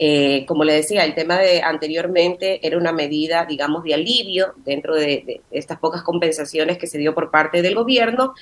Eh, 0.00 0.44
como 0.46 0.62
le 0.62 0.74
decía, 0.74 1.04
el 1.04 1.14
tema 1.14 1.38
de 1.38 1.60
anteriormente 1.62 2.64
era 2.64 2.78
una 2.78 2.92
medida, 2.92 3.44
digamos, 3.46 3.82
de 3.82 3.94
alivio 3.94 4.54
dentro 4.64 4.94
de, 4.94 5.40
estas 5.50 5.78
pocas 5.78 6.02
compensaciones 6.02 6.78
que 6.78 6.86
se 6.86 6.98
dio 6.98 7.14
por 7.14 7.30
parte 7.30 7.62
del 7.62 7.74
gobierno 7.74 8.34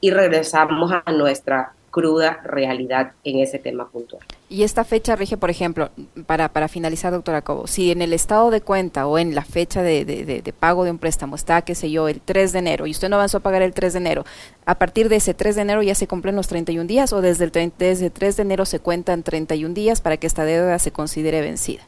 y 0.00 0.10
regresamos 0.10 0.92
a 0.92 1.10
nuestra 1.12 1.72
cruda 1.98 2.40
realidad 2.44 3.12
en 3.24 3.40
ese 3.40 3.58
tema 3.58 3.88
puntual. 3.90 4.22
Y 4.48 4.62
esta 4.62 4.84
fecha 4.84 5.16
rige, 5.16 5.36
por 5.36 5.50
ejemplo, 5.50 5.90
para, 6.26 6.48
para 6.48 6.68
finalizar, 6.68 7.12
doctora 7.12 7.42
Cobo, 7.42 7.66
si 7.66 7.90
en 7.90 8.02
el 8.02 8.12
estado 8.12 8.52
de 8.52 8.60
cuenta 8.60 9.08
o 9.08 9.18
en 9.18 9.34
la 9.34 9.42
fecha 9.42 9.82
de, 9.82 10.04
de, 10.04 10.52
pago 10.52 10.84
de 10.84 10.92
un 10.92 10.98
préstamo 10.98 11.34
está, 11.34 11.62
qué 11.62 11.74
sé 11.74 11.90
yo, 11.90 12.06
el 12.06 12.20
3 12.20 12.52
de 12.52 12.58
enero 12.60 12.86
y 12.86 12.92
usted 12.92 13.08
no 13.08 13.16
avanzó 13.16 13.38
a 13.38 13.40
pagar 13.40 13.62
el 13.62 13.74
3 13.74 13.94
de 13.94 13.98
enero, 13.98 14.24
¿a 14.64 14.76
partir 14.76 15.08
de 15.08 15.16
ese 15.16 15.34
3 15.34 15.56
de 15.56 15.62
enero 15.62 15.82
ya 15.82 15.96
se 15.96 16.06
cumplen 16.06 16.36
los 16.36 16.46
31 16.46 16.86
días 16.86 17.12
o 17.12 17.20
desde 17.20 17.44
el, 17.44 17.72
desde 17.76 18.10
3 18.10 18.36
de 18.36 18.42
enero 18.42 18.64
se 18.64 18.78
cuentan 18.78 19.24
31 19.24 19.74
días 19.74 20.00
para 20.00 20.18
que 20.18 20.28
esta 20.28 20.44
deuda 20.44 20.78
se 20.78 20.92
considere 20.92 21.40
vencida? 21.40 21.82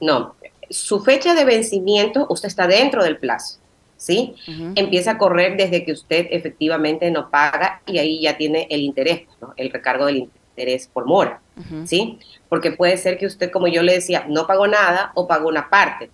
No, 0.00 0.34
su 0.68 1.00
fecha 1.00 1.34
de 1.34 1.44
vencimiento, 1.44 2.26
usted 2.28 2.48
está 2.48 2.66
dentro 2.66 3.04
del 3.04 3.18
plazo. 3.18 3.58
¿sí? 4.04 4.34
Empieza 4.74 5.12
a 5.12 5.18
correr 5.18 5.56
desde 5.56 5.84
que 5.84 5.92
usted 5.92 6.26
efectivamente 6.30 7.10
no 7.10 7.30
paga 7.30 7.80
y 7.86 7.98
ahí 7.98 8.20
ya 8.20 8.36
tiene 8.36 8.66
el 8.70 8.82
interés, 8.82 9.22
el 9.56 9.70
recargo 9.70 10.06
del 10.06 10.28
interés 10.50 10.88
por 10.92 11.06
mora, 11.06 11.40
¿sí? 11.86 12.18
Porque 12.50 12.72
puede 12.72 12.98
ser 12.98 13.16
que 13.16 13.24
usted, 13.24 13.50
como 13.50 13.66
yo 13.66 13.82
le 13.82 13.94
decía, 13.94 14.26
no 14.28 14.46
pagó 14.46 14.66
nada 14.66 15.12
o 15.14 15.26
pagó 15.26 15.48
una 15.48 15.70
parte. 15.70 16.10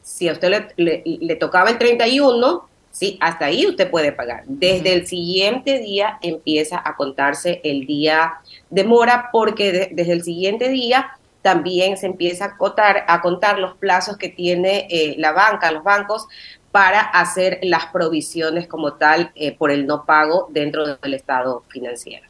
Si 0.00 0.28
a 0.28 0.32
usted 0.32 0.48
le, 0.76 1.02
le, 1.02 1.02
le 1.04 1.36
tocaba 1.36 1.70
el 1.70 1.76
31, 1.76 2.66
¿sí? 2.90 3.18
Hasta 3.20 3.44
ahí 3.46 3.66
usted 3.66 3.90
puede 3.90 4.12
pagar. 4.12 4.44
Desde 4.46 4.94
el 4.94 5.06
siguiente 5.06 5.80
día 5.80 6.18
empieza 6.22 6.80
a 6.82 6.96
contarse 6.96 7.60
el 7.62 7.86
día 7.86 8.34
de 8.70 8.84
mora 8.84 9.28
porque 9.32 9.90
desde 9.92 10.12
el 10.12 10.22
siguiente 10.22 10.70
día 10.70 11.10
también 11.44 11.98
se 11.98 12.06
empieza 12.06 12.46
a, 12.46 12.56
cotar, 12.56 13.04
a 13.06 13.20
contar 13.20 13.58
los 13.58 13.76
plazos 13.76 14.16
que 14.16 14.30
tiene 14.30 14.86
eh, 14.88 15.14
la 15.18 15.32
banca, 15.32 15.70
los 15.72 15.84
bancos, 15.84 16.26
para 16.74 17.02
hacer 17.02 17.60
las 17.62 17.86
provisiones 17.86 18.66
como 18.66 18.94
tal 18.94 19.30
eh, 19.36 19.56
por 19.56 19.70
el 19.70 19.86
no 19.86 20.04
pago 20.04 20.48
dentro 20.50 20.96
del 20.96 21.14
estado 21.14 21.62
financiero. 21.68 22.26